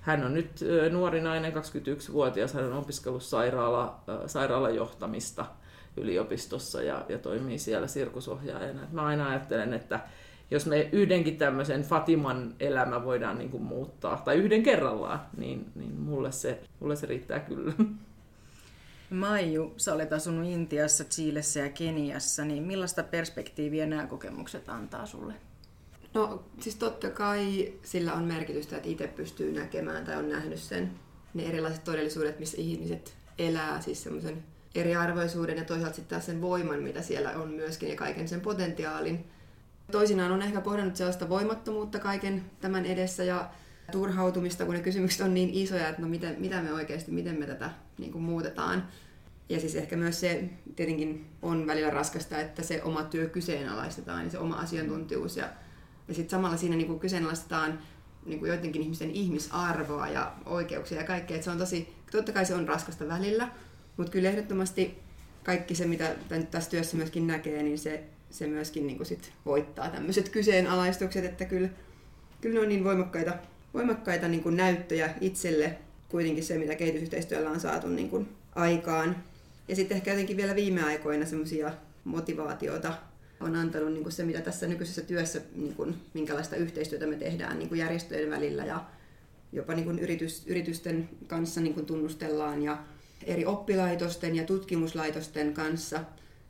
Hän 0.00 0.24
on 0.24 0.34
nyt 0.34 0.64
nuori 0.90 1.20
nainen, 1.20 1.52
21-vuotias, 1.52 2.54
hän 2.54 2.64
on 2.64 2.72
opiskellut 2.72 3.22
sairaala, 3.22 4.00
sairaalajohtamista 4.26 5.46
yliopistossa 5.96 6.82
ja, 6.82 7.04
ja 7.08 7.18
toimii 7.18 7.58
siellä 7.58 7.86
sirkusohjaajana. 7.86 8.80
Mä 8.92 9.06
aina 9.06 9.28
ajattelen, 9.28 9.74
että 9.74 10.00
jos 10.50 10.66
me 10.66 10.88
yhdenkin 10.92 11.36
tämmöisen 11.36 11.82
Fatiman 11.82 12.54
elämä 12.60 13.04
voidaan 13.04 13.38
niin 13.38 13.50
kuin 13.50 13.62
muuttaa, 13.62 14.22
tai 14.24 14.36
yhden 14.36 14.62
kerrallaan, 14.62 15.20
niin, 15.36 15.72
niin 15.74 16.00
mulle, 16.00 16.32
se, 16.32 16.60
mulle 16.80 16.96
se 16.96 17.06
riittää 17.06 17.40
kyllä. 17.40 17.72
Maiju, 19.10 19.74
sä 19.76 19.94
olet 19.94 20.12
asunut 20.12 20.46
Intiassa, 20.46 21.04
Chiilessä 21.04 21.60
ja 21.60 21.68
Keniassa, 21.68 22.44
niin 22.44 22.62
millaista 22.62 23.02
perspektiiviä 23.02 23.86
nämä 23.86 24.06
kokemukset 24.06 24.68
antaa 24.68 25.06
sulle? 25.06 25.34
No 26.18 26.42
siis 26.60 26.76
totta 26.76 27.10
kai 27.10 27.72
sillä 27.82 28.12
on 28.12 28.24
merkitystä, 28.24 28.76
että 28.76 28.88
itse 28.88 29.06
pystyy 29.06 29.52
näkemään 29.52 30.04
tai 30.04 30.16
on 30.16 30.28
nähnyt 30.28 30.58
sen 30.58 30.90
ne 31.34 31.42
erilaiset 31.42 31.84
todellisuudet, 31.84 32.38
missä 32.38 32.56
ihmiset 32.60 33.16
elää, 33.38 33.80
siis 33.80 34.02
semmoisen 34.02 34.44
eriarvoisuuden 34.74 35.56
ja 35.56 35.64
toisaalta 35.64 35.96
sitten 35.96 36.16
taas 36.16 36.26
sen 36.26 36.40
voiman, 36.40 36.82
mitä 36.82 37.02
siellä 37.02 37.30
on 37.30 37.48
myöskin 37.50 37.88
ja 37.88 37.96
kaiken 37.96 38.28
sen 38.28 38.40
potentiaalin. 38.40 39.24
Toisinaan 39.92 40.32
on 40.32 40.42
ehkä 40.42 40.60
kohdannut 40.60 40.96
sellaista 40.96 41.28
voimattomuutta 41.28 41.98
kaiken 41.98 42.44
tämän 42.60 42.86
edessä 42.86 43.24
ja 43.24 43.50
turhautumista, 43.92 44.64
kun 44.64 44.74
ne 44.74 44.80
kysymykset 44.80 45.20
on 45.20 45.34
niin 45.34 45.50
isoja, 45.52 45.88
että 45.88 46.02
no 46.02 46.08
miten, 46.08 46.36
mitä 46.38 46.62
me 46.62 46.72
oikeasti, 46.72 47.10
miten 47.10 47.38
me 47.38 47.46
tätä 47.46 47.70
niin 47.98 48.12
kuin 48.12 48.24
muutetaan. 48.24 48.88
Ja 49.48 49.60
siis 49.60 49.74
ehkä 49.74 49.96
myös 49.96 50.20
se 50.20 50.44
tietenkin 50.76 51.26
on 51.42 51.66
välillä 51.66 51.90
raskasta, 51.90 52.40
että 52.40 52.62
se 52.62 52.82
oma 52.82 53.02
työ 53.02 53.28
kyseenalaistetaan 53.28 54.24
ja 54.24 54.30
se 54.30 54.38
oma 54.38 54.56
asiantuntijuus 54.56 55.36
ja 55.36 55.48
ja 56.08 56.14
sitten 56.14 56.30
samalla 56.30 56.56
siinä 56.56 56.76
niin 56.76 56.86
kuin 56.86 57.00
kyseenalaistetaan 57.00 57.78
niin 58.26 58.38
kuin 58.38 58.48
joidenkin 58.48 58.82
ihmisten 58.82 59.10
ihmisarvoa 59.10 60.08
ja 60.08 60.32
oikeuksia 60.46 60.98
ja 60.98 61.06
kaikkea. 61.06 61.36
Et 61.36 61.42
se 61.42 61.50
on 61.50 61.58
tosi, 61.58 61.88
totta 62.10 62.32
kai 62.32 62.46
se 62.46 62.54
on 62.54 62.68
raskasta 62.68 63.08
välillä, 63.08 63.48
mutta 63.96 64.12
kyllä 64.12 64.28
ehdottomasti 64.28 64.98
kaikki 65.44 65.74
se, 65.74 65.86
mitä 65.86 66.14
tässä 66.50 66.70
työssä 66.70 66.96
myöskin 66.96 67.26
näkee, 67.26 67.62
niin 67.62 67.78
se, 67.78 68.04
se 68.30 68.46
myöskin 68.46 68.86
niin 68.86 68.96
kuin 68.96 69.06
sit 69.06 69.32
voittaa 69.46 69.88
tämmöiset 69.88 70.28
kyseenalaistukset, 70.28 71.24
että 71.24 71.44
kyllä, 71.44 71.68
kyllä 72.40 72.54
ne 72.54 72.60
on 72.60 72.68
niin 72.68 72.84
voimakkaita, 72.84 73.32
voimakkaita 73.74 74.28
niin 74.28 74.42
kuin 74.42 74.56
näyttöjä 74.56 75.14
itselle 75.20 75.78
kuitenkin 76.08 76.44
se, 76.44 76.58
mitä 76.58 76.74
kehitysyhteistyöllä 76.74 77.50
on 77.50 77.60
saatu 77.60 77.88
niin 77.88 78.10
kuin 78.10 78.28
aikaan. 78.54 79.16
Ja 79.68 79.76
sitten 79.76 79.96
ehkä 79.96 80.10
jotenkin 80.10 80.36
vielä 80.36 80.54
viime 80.54 80.82
aikoina 80.82 81.26
semmoisia 81.26 81.72
motivaatiota 82.04 82.94
on 83.40 83.56
antanut 83.56 83.92
niin 83.92 84.02
kuin 84.02 84.12
se, 84.12 84.24
mitä 84.24 84.40
tässä 84.40 84.66
nykyisessä 84.66 85.02
työssä, 85.02 85.40
niin 85.54 85.74
kuin, 85.74 85.96
minkälaista 86.14 86.56
yhteistyötä 86.56 87.06
me 87.06 87.16
tehdään 87.16 87.58
niin 87.58 87.68
kuin 87.68 87.78
järjestöjen 87.78 88.30
välillä 88.30 88.64
ja 88.64 88.84
jopa 89.52 89.74
niin 89.74 89.84
kuin 89.84 89.98
yritys, 89.98 90.46
yritysten 90.46 91.08
kanssa 91.26 91.60
niin 91.60 91.74
kuin 91.74 91.86
tunnustellaan 91.86 92.62
ja 92.62 92.78
eri 93.26 93.46
oppilaitosten 93.46 94.36
ja 94.36 94.44
tutkimuslaitosten 94.44 95.54
kanssa. 95.54 96.00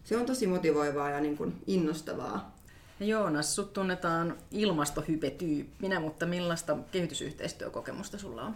Se 0.05 0.17
on 0.17 0.27
tosi 0.27 0.47
motivoivaa 0.47 1.11
ja 1.11 1.21
niin 1.21 1.37
kuin 1.37 1.63
innostavaa. 1.67 2.59
Joonas, 3.01 3.55
sut 3.55 3.73
tunnetaan 3.73 4.37
ilmastohypetyyppinä, 4.51 6.01
mutta 6.01 6.27
millaista 6.27 6.77
kehitysyhteistyökokemusta 6.93 8.19
sulla 8.19 8.43
on? 8.43 8.55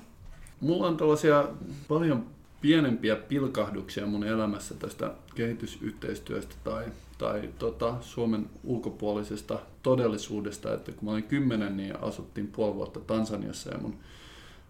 Mulla 0.61 0.87
on 0.87 0.97
tällaisia 0.97 1.49
paljon 1.89 2.27
pienempiä 2.61 3.17
pilkahduksia 3.17 4.07
mun 4.07 4.25
elämässä 4.25 4.75
tästä 4.75 5.15
kehitysyhteistyöstä 5.35 6.55
tai, 6.65 6.85
tai 7.23 7.51
tota, 7.59 7.95
Suomen 8.01 8.51
ulkopuolisesta 8.65 9.59
todellisuudesta. 9.83 10.75
Että 10.75 10.93
kun 10.93 11.05
mä 11.05 11.11
olin 11.11 11.25
kymmenen, 11.25 11.77
niin 11.77 12.03
asuttiin 12.03 12.49
puoli 12.49 12.75
vuotta 12.75 13.01
Tansaniassa 13.01 13.71
ja 13.71 13.79
mun 13.79 13.95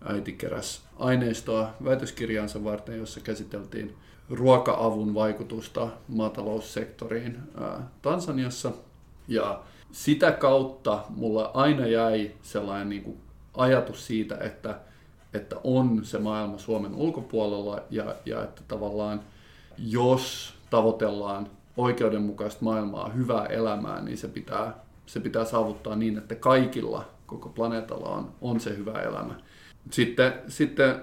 äiti 0.04 0.32
keräs 0.32 0.82
aineistoa 0.98 1.70
väitöskirjaansa 1.84 2.64
varten, 2.64 2.98
jossa 2.98 3.20
käsiteltiin 3.20 3.94
ruoka-avun 4.30 5.14
vaikutusta 5.14 5.88
maataloussektoriin 6.08 7.38
ää, 7.60 7.88
Tansaniassa. 8.02 8.72
Ja 9.28 9.62
sitä 9.92 10.32
kautta 10.32 11.04
mulla 11.08 11.50
aina 11.54 11.86
jäi 11.86 12.30
sellainen 12.42 12.88
niin 12.88 13.02
kuin 13.02 13.16
ajatus 13.54 14.06
siitä, 14.06 14.38
että 14.40 14.80
että 15.34 15.56
on 15.64 16.04
se 16.04 16.18
maailma 16.18 16.58
Suomen 16.58 16.94
ulkopuolella 16.94 17.80
ja, 17.90 18.14
ja 18.26 18.44
että 18.44 18.62
tavallaan 18.68 19.20
jos 19.78 20.54
tavoitellaan 20.70 21.50
oikeudenmukaista 21.76 22.64
maailmaa, 22.64 23.08
hyvää 23.08 23.46
elämää, 23.46 24.02
niin 24.02 24.18
se 24.18 24.28
pitää, 24.28 24.74
se 25.06 25.20
pitää 25.20 25.44
saavuttaa 25.44 25.96
niin, 25.96 26.18
että 26.18 26.34
kaikilla 26.34 27.04
koko 27.26 27.48
planeetalla 27.48 28.08
on, 28.08 28.32
on 28.40 28.60
se 28.60 28.76
hyvä 28.76 29.00
elämä. 29.00 29.34
Sitten, 29.90 30.32
sitten 30.48 30.90
äh, 30.90 30.96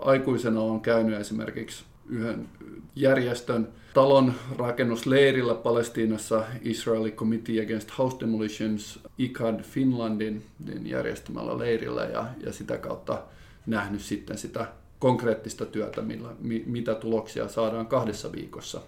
aikuisena 0.00 0.60
on 0.60 0.80
käynyt 0.80 1.20
esimerkiksi 1.20 1.84
yhden 2.08 2.48
järjestön 2.96 3.68
talon 3.94 4.34
rakennusleirillä 4.58 5.54
Palestiinassa 5.54 6.44
Israeli 6.62 7.10
Committee 7.10 7.62
Against 7.64 7.98
House 7.98 8.16
Demolitions, 8.20 9.00
ICAD 9.18 9.62
Finlandin 9.62 10.44
niin 10.66 10.86
järjestämällä 10.86 11.58
leirillä 11.58 12.04
ja, 12.04 12.26
ja 12.46 12.52
sitä 12.52 12.78
kautta 12.78 13.22
nähnyt 13.66 14.00
sitten 14.00 14.38
sitä 14.38 14.66
konkreettista 14.98 15.66
työtä, 15.66 16.02
millä, 16.02 16.28
mitä 16.66 16.94
tuloksia 16.94 17.48
saadaan 17.48 17.86
kahdessa 17.86 18.32
viikossa. 18.32 18.80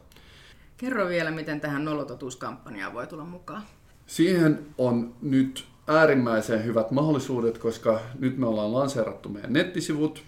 Kerro 0.76 1.08
vielä, 1.08 1.30
miten 1.30 1.60
tähän 1.60 1.84
nolototuuskampanjaan 1.84 2.94
voi 2.94 3.06
tulla 3.06 3.24
mukaan. 3.24 3.62
Siihen 4.06 4.66
on 4.78 5.14
nyt 5.22 5.64
äärimmäisen 5.88 6.64
hyvät 6.64 6.90
mahdollisuudet, 6.90 7.58
koska 7.58 8.00
nyt 8.18 8.38
me 8.38 8.46
ollaan 8.46 8.72
lanseerattu 8.72 9.28
meidän 9.28 9.52
nettisivut 9.52 10.22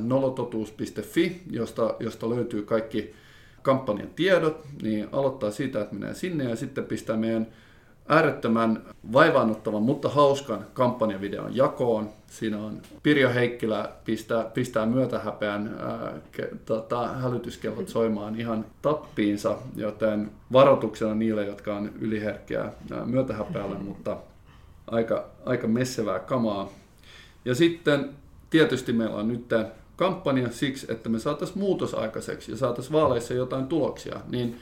nolototuus.fi, 0.00 1.42
josta, 1.50 1.94
josta 2.00 2.30
löytyy 2.30 2.62
kaikki 2.62 3.14
kampanjan 3.62 4.10
tiedot, 4.16 4.66
niin 4.82 5.08
aloittaa 5.12 5.50
siitä, 5.50 5.80
että 5.80 5.94
menee 5.94 6.14
sinne 6.14 6.44
ja 6.44 6.56
sitten 6.56 6.84
pistää 6.84 7.16
meidän 7.16 7.46
äärettömän 8.08 8.82
vaivaannuttavan, 9.12 9.82
mutta 9.82 10.08
hauskan 10.08 10.66
kampanjavideon 10.74 11.56
jakoon. 11.56 12.10
Siinä 12.32 12.58
on 12.58 12.82
Pirjo 13.02 13.34
Heikkilä 13.34 13.88
pistää, 14.04 14.44
pistää 14.44 14.86
myötähäpeän 14.86 15.76
ää, 15.80 16.12
ke, 16.32 16.48
tota, 16.64 17.08
hälytyskellot 17.08 17.88
soimaan 17.98 18.40
ihan 18.40 18.64
tappiinsa, 18.82 19.58
joten 19.76 20.30
varoituksena 20.52 21.14
niille, 21.14 21.46
jotka 21.46 21.76
on 21.76 21.92
yliherkkiä 22.00 22.60
ää, 22.60 23.04
myötähäpeälle, 23.04 23.78
mutta 23.78 24.16
aika, 24.86 25.24
aika 25.44 25.68
messevää 25.68 26.18
kamaa. 26.18 26.72
Ja 27.44 27.54
sitten 27.54 28.10
tietysti 28.50 28.92
meillä 28.92 29.16
on 29.16 29.28
nyt 29.28 29.48
kampanja 29.96 30.52
siksi, 30.52 30.86
että 30.92 31.08
me 31.08 31.18
saataisiin 31.18 31.58
muutos 31.58 31.94
aikaiseksi 31.94 32.50
ja 32.50 32.56
saataisiin 32.56 32.92
vaaleissa 32.92 33.34
jotain 33.34 33.66
tuloksia, 33.66 34.20
niin 34.28 34.58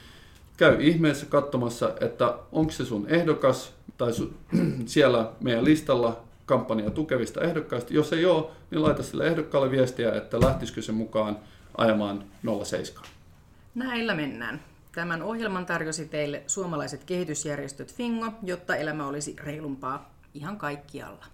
käy 0.57 0.77
ihmeessä 0.79 1.25
katsomassa, 1.25 1.93
että 2.01 2.37
onko 2.51 2.71
se 2.71 2.85
sun 2.85 3.07
ehdokas 3.07 3.73
tai 3.97 4.13
su, 4.13 4.33
siellä 4.85 5.31
meidän 5.41 5.65
listalla 5.65 6.30
kampanja 6.51 6.89
tukevista 6.89 7.41
ehdokkaista. 7.41 7.93
Jos 7.93 8.13
ei 8.13 8.25
ole, 8.25 8.45
niin 8.71 8.83
laita 8.83 9.03
sille 9.03 9.27
ehdokkaalle 9.27 9.71
viestiä, 9.71 10.11
että 10.11 10.41
lähtisikö 10.41 10.81
se 10.81 10.91
mukaan 10.91 11.37
ajamaan 11.77 12.23
07. 12.63 13.03
Näillä 13.75 14.15
mennään. 14.15 14.61
Tämän 14.95 15.21
ohjelman 15.21 15.65
tarjosi 15.65 16.05
teille 16.05 16.43
suomalaiset 16.47 17.03
kehitysjärjestöt 17.03 17.93
Fingo, 17.93 18.33
jotta 18.43 18.75
elämä 18.75 19.07
olisi 19.07 19.35
reilumpaa 19.39 20.13
ihan 20.33 20.57
kaikkialla. 20.57 21.25